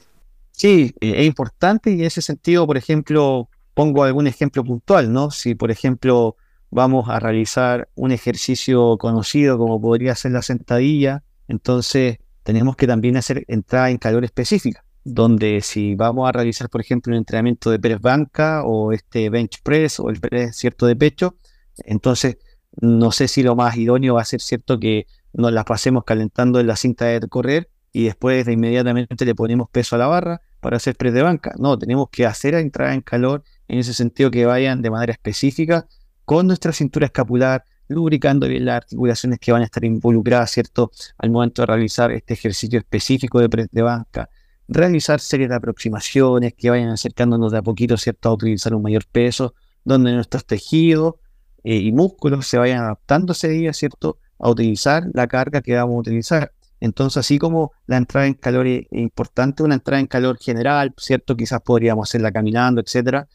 Sí, 0.51 0.95
eh, 1.01 1.15
es 1.19 1.27
importante 1.27 1.91
y 1.91 2.01
en 2.01 2.07
ese 2.07 2.23
sentido, 2.23 2.67
por 2.67 2.77
ejemplo, 2.77 3.49
pongo 3.75 4.05
algún 4.05 4.27
ejemplo 4.27 4.65
puntual, 4.65 5.13
¿no? 5.13 5.31
Si, 5.31 5.55
por 5.55 5.71
ejemplo, 5.71 6.37
vamos 6.71 7.09
a 7.09 7.19
realizar 7.21 7.89
un 7.95 8.13
ejercicio 8.13 8.97
conocido 8.99 9.59
como 9.59 9.81
podría 9.81 10.15
ser 10.15 10.33
la 10.33 10.43
sentadilla, 10.43 11.23
entonces 11.49 12.19
tenemos 12.43 12.77
que 12.77 12.87
también 12.87 13.17
hacer 13.17 13.45
entrada 13.49 13.91
en 13.91 13.99
calor 13.99 14.25
específica, 14.25 14.85
donde 15.05 15.61
si 15.61 15.95
vamos 15.95 16.29
a 16.29 16.33
realizar, 16.33 16.69
por 16.69 16.81
ejemplo, 16.81 17.13
un 17.13 17.19
entrenamiento 17.19 17.71
de 17.71 17.79
press 17.79 18.01
banca 18.01 18.63
o 18.65 18.93
este 18.93 19.31
bench 19.31 19.63
press 19.63 20.01
o 20.01 20.11
el 20.11 20.21
press 20.21 20.57
cierto 20.57 20.87
de 20.87 20.97
pecho, 20.97 21.37
entonces 21.85 22.39
no 22.81 23.13
sé 23.13 23.29
si 23.29 23.43
lo 23.43 23.55
más 23.57 23.77
idóneo 23.77 24.15
va 24.15 24.23
a 24.23 24.25
ser 24.25 24.41
cierto 24.41 24.79
que 24.79 25.07
nos 25.33 25.53
las 25.53 25.65
pasemos 25.65 26.05
calentando 26.05 26.61
en 26.61 26.67
la 26.67 26.77
cinta 26.77 27.07
de 27.07 27.21
correr 27.29 27.69
y 27.93 28.05
después 28.05 28.47
de 28.47 28.53
inmediatamente 28.53 29.25
le 29.25 29.35
ponemos 29.35 29.69
peso 29.71 29.97
a 29.97 29.99
la 29.99 30.07
barra 30.07 30.41
para 30.61 30.77
hacer 30.77 30.97
press 30.97 31.13
de 31.13 31.23
banca. 31.23 31.53
No, 31.59 31.79
tenemos 31.79 32.09
que 32.11 32.25
hacer 32.25 32.55
entrada 32.55 32.95
en 32.95 33.03
calor 33.03 33.43
en 33.69 33.79
ese 33.79 33.93
sentido 33.95 34.31
que 34.31 34.47
vayan 34.47 34.81
de 34.81 34.91
manera 34.91 35.13
específica 35.13 35.87
con 36.25 36.47
nuestra 36.47 36.73
cintura 36.73 37.07
escapular, 37.07 37.65
lubricando 37.89 38.49
bien 38.49 38.65
las 38.65 38.77
articulaciones 38.77 39.39
que 39.39 39.53
van 39.53 39.63
a 39.63 39.65
estar 39.67 39.85
involucradas, 39.85 40.51
¿cierto? 40.51 40.91
Al 41.19 41.31
momento 41.31 41.63
de 41.63 41.67
realizar 41.67 42.11
este 42.13 42.35
ejercicio 42.35 42.79
específico 42.79 43.41
de, 43.41 43.69
de 43.71 43.83
banca. 43.83 44.31
realizar 44.69 45.21
series 45.21 45.51
de 45.51 45.57
aproximaciones 45.57 46.55
que 46.55 46.71
vayan 46.71 46.91
acercándonos 46.91 47.53
de 47.53 47.59
a 47.59 47.63
poquito, 47.63 47.97
¿cierto?, 47.97 48.31
a 48.31 48.35
utilizar 48.35 48.75
un 48.75 48.83
mayor 48.83 49.05
peso, 49.07 49.55
donde 49.85 50.13
nuestros 50.13 50.47
tejidos 50.47 51.17
eh, 51.65 51.77
y 51.77 51.93
músculos 51.93 52.47
se 52.47 52.59
vayan 52.59 52.81
adaptando 52.81 53.33
ese 53.33 53.49
día, 53.49 53.73
¿cierto?, 53.73 54.19
a 54.39 54.51
utilizar 54.51 55.05
la 55.15 55.27
carga 55.29 55.61
que 55.61 55.75
vamos 55.75 55.97
a 55.97 56.01
utilizar. 56.01 56.53
Entonces, 56.81 57.19
así 57.19 57.39
como 57.39 57.73
la 57.87 57.97
entrada 57.97 58.27
en 58.27 58.35
calor 58.35 58.67
es 58.67 58.87
importante, 58.91 59.63
una 59.63 59.75
entrada 59.75 60.01
en 60.01 60.09
calor 60.09 60.37
general, 60.39 60.93
¿cierto? 60.97 61.37
Quizás 61.37 61.61
podríamos 61.63 62.09
hacerla 62.09 62.33
caminando, 62.33 62.81
etcétera. 62.81 63.29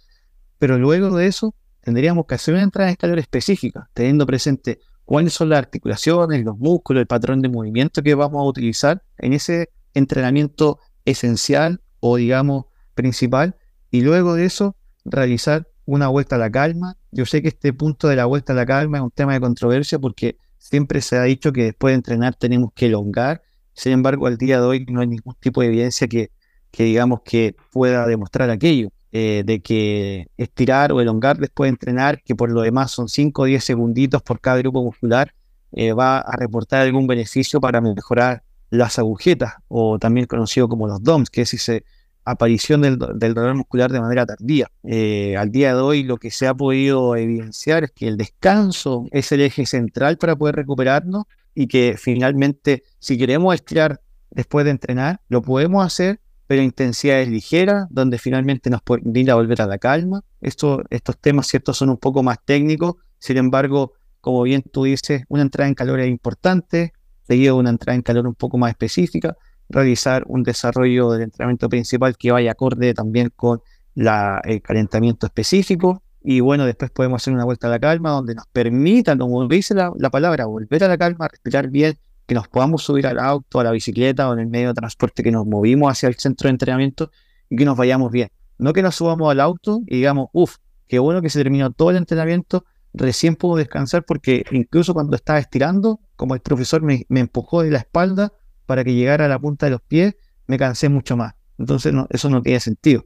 Pero 0.59 0.77
luego 0.77 1.15
de 1.15 1.27
eso, 1.27 1.55
tendríamos 1.81 2.25
que 2.25 2.35
hacer 2.35 2.55
una 2.55 2.63
entrada 2.63 2.89
en 2.89 2.97
calor 2.97 3.19
específica, 3.19 3.89
teniendo 3.93 4.25
presente 4.25 4.79
cuáles 5.05 5.31
son 5.31 5.47
las 5.47 5.59
articulaciones, 5.59 6.43
los 6.43 6.57
músculos, 6.57 6.99
el 6.99 7.07
patrón 7.07 7.41
de 7.41 7.47
movimiento 7.47 8.03
que 8.03 8.15
vamos 8.15 8.41
a 8.41 8.43
utilizar 8.43 9.01
en 9.17 9.31
ese 9.31 9.69
entrenamiento 9.93 10.79
esencial 11.05 11.81
o, 12.01 12.17
digamos, 12.17 12.65
principal. 12.95 13.55
Y 13.89 14.01
luego 14.01 14.33
de 14.33 14.43
eso, 14.43 14.75
realizar 15.05 15.69
una 15.85 16.09
vuelta 16.09 16.35
a 16.35 16.39
la 16.39 16.51
calma. 16.51 16.97
Yo 17.11 17.25
sé 17.25 17.41
que 17.41 17.47
este 17.49 17.73
punto 17.73 18.07
de 18.07 18.15
la 18.15 18.25
vuelta 18.25 18.53
a 18.53 18.55
la 18.55 18.65
calma 18.65 18.97
es 18.97 19.03
un 19.03 19.11
tema 19.11 19.33
de 19.33 19.39
controversia 19.39 19.99
porque 19.99 20.37
Siempre 20.57 20.99
se 21.01 21.17
ha 21.17 21.23
dicho 21.23 21.53
que 21.53 21.63
después 21.63 21.91
de 21.93 21.95
entrenar 21.95 22.35
tenemos 22.35 22.73
que 22.73 22.87
elongar. 22.87 23.41
Sin 23.73 23.93
embargo, 23.93 24.27
al 24.27 24.37
día 24.37 24.59
de 24.59 24.65
hoy 24.65 24.85
no 24.89 24.99
hay 24.99 25.07
ningún 25.07 25.35
tipo 25.39 25.61
de 25.61 25.67
evidencia 25.67 26.07
que, 26.07 26.31
que 26.71 26.83
digamos 26.83 27.21
que 27.23 27.55
pueda 27.71 28.05
demostrar 28.05 28.49
aquello. 28.49 28.89
Eh, 29.13 29.43
de 29.45 29.61
que 29.61 30.27
estirar 30.35 30.91
o 30.91 30.99
elongar 30.99 31.37
después 31.37 31.67
de 31.67 31.69
entrenar, 31.69 32.21
que 32.21 32.35
por 32.35 32.51
lo 32.51 32.61
demás 32.61 32.91
son 32.91 33.07
5 33.07 33.43
o 33.43 33.45
10 33.45 33.63
segunditos 33.63 34.21
por 34.21 34.41
cada 34.41 34.57
grupo 34.57 34.83
muscular, 34.83 35.33
eh, 35.71 35.93
va 35.93 36.19
a 36.19 36.35
reportar 36.35 36.81
algún 36.81 37.07
beneficio 37.07 37.61
para 37.61 37.79
mejorar 37.79 38.43
las 38.69 38.99
agujetas, 38.99 39.53
o 39.69 39.97
también 39.97 40.27
conocido 40.27 40.67
como 40.67 40.87
los 40.87 41.01
DOMS, 41.01 41.29
que 41.29 41.43
es 41.43 41.53
ese 41.53 41.85
aparición 42.27 42.81
del, 42.81 42.97
dolor 42.97 43.55
muscular 43.55 43.89
de 43.89 44.01
manera 44.01 44.25
tardía. 44.25 44.69
Eh, 44.83 45.37
al 45.37 45.49
día 45.49 45.73
de 45.73 45.79
hoy 45.79 46.03
lo 46.03 46.17
que 46.17 46.29
se 46.29 46.45
ha 46.45 46.53
podido 46.53 47.15
evidenciar 47.15 47.85
es 47.85 47.91
que 47.91 48.07
el 48.07 48.17
descanso 48.17 49.05
es 49.11 49.31
el 49.31 49.41
eje 49.41 49.65
central 49.65 50.17
para 50.17 50.35
poder 50.35 50.55
recuperarnos 50.55 51.23
y 51.55 51.67
que 51.67 51.95
finalmente 51.97 52.83
si 52.99 53.17
queremos 53.17 53.55
estirar 53.55 54.01
después 54.29 54.65
de 54.65 54.71
entrenar, 54.71 55.21
lo 55.29 55.41
podemos 55.41 55.85
hacer, 55.85 56.19
pero 56.47 56.61
intensidades 56.61 57.29
ligeras, 57.29 57.87
donde 57.89 58.17
finalmente 58.17 58.69
nos 58.69 58.81
a 58.81 59.35
volver 59.35 59.61
a 59.61 59.65
la 59.65 59.77
calma. 59.77 60.21
estos 60.41 61.17
temas, 61.21 61.47
¿cierto?, 61.47 61.73
son 61.73 61.89
un 61.89 61.97
poco 61.97 62.23
más 62.23 62.39
técnicos, 62.43 62.95
sin 63.19 63.37
embargo, 63.37 63.93
como 64.19 64.43
bien 64.43 64.63
tú 64.63 64.83
dices, 64.83 65.23
una 65.29 65.43
entrada 65.43 65.69
en 65.69 65.75
calor 65.75 66.01
es 66.01 66.09
importante, 66.09 66.91
seguido 67.23 67.55
de 67.55 67.61
una 67.61 67.69
entrada 67.69 67.95
en 67.95 68.01
calor 68.01 68.27
un 68.27 68.35
poco 68.35 68.57
más 68.57 68.71
específica, 68.71 69.37
realizar 69.69 70.23
un 70.27 70.43
desarrollo 70.43 71.11
del 71.11 71.23
entrenamiento 71.23 71.69
principal 71.69 72.17
que 72.17 72.31
vaya 72.31 72.51
acorde 72.51 72.93
también 72.93 73.31
con 73.35 73.61
el 73.95 74.61
calentamiento 74.61 75.25
específico. 75.25 76.03
Y 76.21 76.39
bueno, 76.39 76.65
después 76.65 76.91
podemos 76.91 77.21
hacer 77.21 77.33
una 77.33 77.45
vuelta 77.45 77.67
a 77.67 77.69
la 77.69 77.79
calma 77.79 78.11
donde 78.11 78.35
nos 78.35 78.45
permita, 78.47 79.17
como 79.17 79.47
dice 79.47 79.73
la, 79.73 79.91
palabra, 80.09 80.45
volver 80.45 80.83
a 80.83 80.87
la 80.87 80.97
calma, 80.97 81.27
respirar 81.27 81.69
bien, 81.69 81.97
que 82.25 82.35
nos 82.35 82.47
podamos 82.47 82.83
subir 82.83 83.07
al 83.07 83.19
auto, 83.19 83.59
a 83.59 83.63
la 83.63 83.71
bicicleta 83.71 84.29
o 84.29 84.33
en 84.33 84.39
el 84.39 84.47
medio 84.47 84.69
de 84.69 84.73
transporte 84.73 85.23
que 85.23 85.31
nos 85.31 85.45
movimos 85.45 85.89
hacia 85.91 86.09
el 86.09 86.15
centro 86.15 86.47
de 86.47 86.51
entrenamiento 86.51 87.11
y 87.49 87.55
que 87.55 87.65
nos 87.65 87.77
vayamos 87.77 88.11
bien. 88.11 88.29
No 88.57 88.73
que 88.73 88.81
nos 88.81 88.95
subamos 88.95 89.31
al 89.31 89.39
auto 89.39 89.81
y 89.85 89.97
digamos, 89.97 90.27
uff, 90.33 90.57
qué 90.87 90.99
bueno 90.99 91.21
que 91.21 91.29
se 91.29 91.39
terminó 91.41 91.71
todo 91.71 91.91
el 91.91 91.97
entrenamiento, 91.97 92.65
recién 92.93 93.35
puedo 93.35 93.55
descansar 93.55 94.03
porque 94.03 94.43
incluso 94.51 94.93
cuando 94.93 95.15
estaba 95.15 95.39
estirando, 95.39 96.01
como 96.15 96.33
el 96.33 96.41
profesor 96.41 96.81
me, 96.81 97.05
me 97.07 97.21
empujó 97.21 97.61
de 97.61 97.71
la 97.71 97.79
espalda, 97.79 98.33
para 98.67 98.83
que 98.83 98.93
llegara 98.93 99.25
a 99.25 99.27
la 99.27 99.39
punta 99.39 99.65
de 99.65 99.71
los 99.71 99.81
pies, 99.81 100.15
me 100.45 100.59
cansé 100.59 100.89
mucho 100.89 101.17
más. 101.17 101.33
Entonces 101.57 101.93
eso 102.11 102.29
no 102.29 102.43
tiene 102.43 102.59
sentido. 102.59 103.05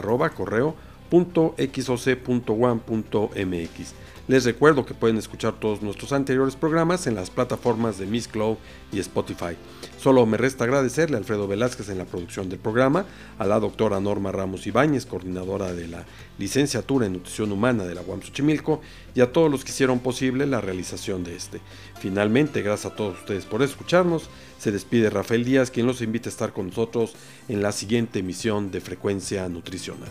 Les 4.31 4.45
recuerdo 4.45 4.87
que 4.87 4.95
pueden 4.95 5.16
escuchar 5.16 5.59
todos 5.59 5.83
nuestros 5.83 6.12
anteriores 6.12 6.55
programas 6.55 7.09
en 7.09 7.16
las 7.16 7.31
plataformas 7.31 7.99
de 7.99 8.07
Miss 8.07 8.29
Cloud 8.29 8.59
y 8.93 9.01
Spotify. 9.01 9.57
Solo 9.99 10.25
me 10.25 10.37
resta 10.37 10.62
agradecerle 10.62 11.16
a 11.16 11.19
Alfredo 11.19 11.49
Velázquez 11.49 11.88
en 11.88 11.99
la 11.99 12.05
producción 12.05 12.49
del 12.49 12.61
programa, 12.61 13.07
a 13.40 13.45
la 13.45 13.59
doctora 13.59 13.99
Norma 13.99 14.31
Ramos 14.31 14.69
Ibáñez, 14.69 15.05
coordinadora 15.05 15.73
de 15.73 15.88
la 15.88 16.05
licenciatura 16.38 17.07
en 17.07 17.14
nutrición 17.14 17.51
humana 17.51 17.83
de 17.83 17.97
la 17.97 18.03
UAM 18.03 18.23
Xochimilco, 18.23 18.81
y 19.16 19.21
a 19.21 19.33
todos 19.33 19.51
los 19.51 19.64
que 19.64 19.73
hicieron 19.73 19.99
posible 19.99 20.47
la 20.47 20.61
realización 20.61 21.25
de 21.25 21.35
este. 21.35 21.61
Finalmente, 21.99 22.62
gracias 22.62 22.93
a 22.93 22.95
todos 22.95 23.19
ustedes 23.19 23.47
por 23.47 23.64
escucharnos. 23.64 24.31
Se 24.61 24.71
despide 24.71 25.11
Rafael 25.11 25.45
Díaz, 25.45 25.73
quien 25.73 25.88
los 25.88 26.03
invita 26.03 26.29
a 26.29 26.31
estar 26.31 26.53
con 26.53 26.69
nosotros 26.69 27.14
en 27.49 27.62
la 27.62 27.73
siguiente 27.73 28.21
emisión 28.21 28.71
de 28.71 28.81
Frecuencia 28.81 29.49
Nutricional. 29.49 30.09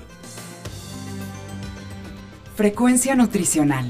Frecuencia 2.57 3.15
Nutricional 3.15 3.89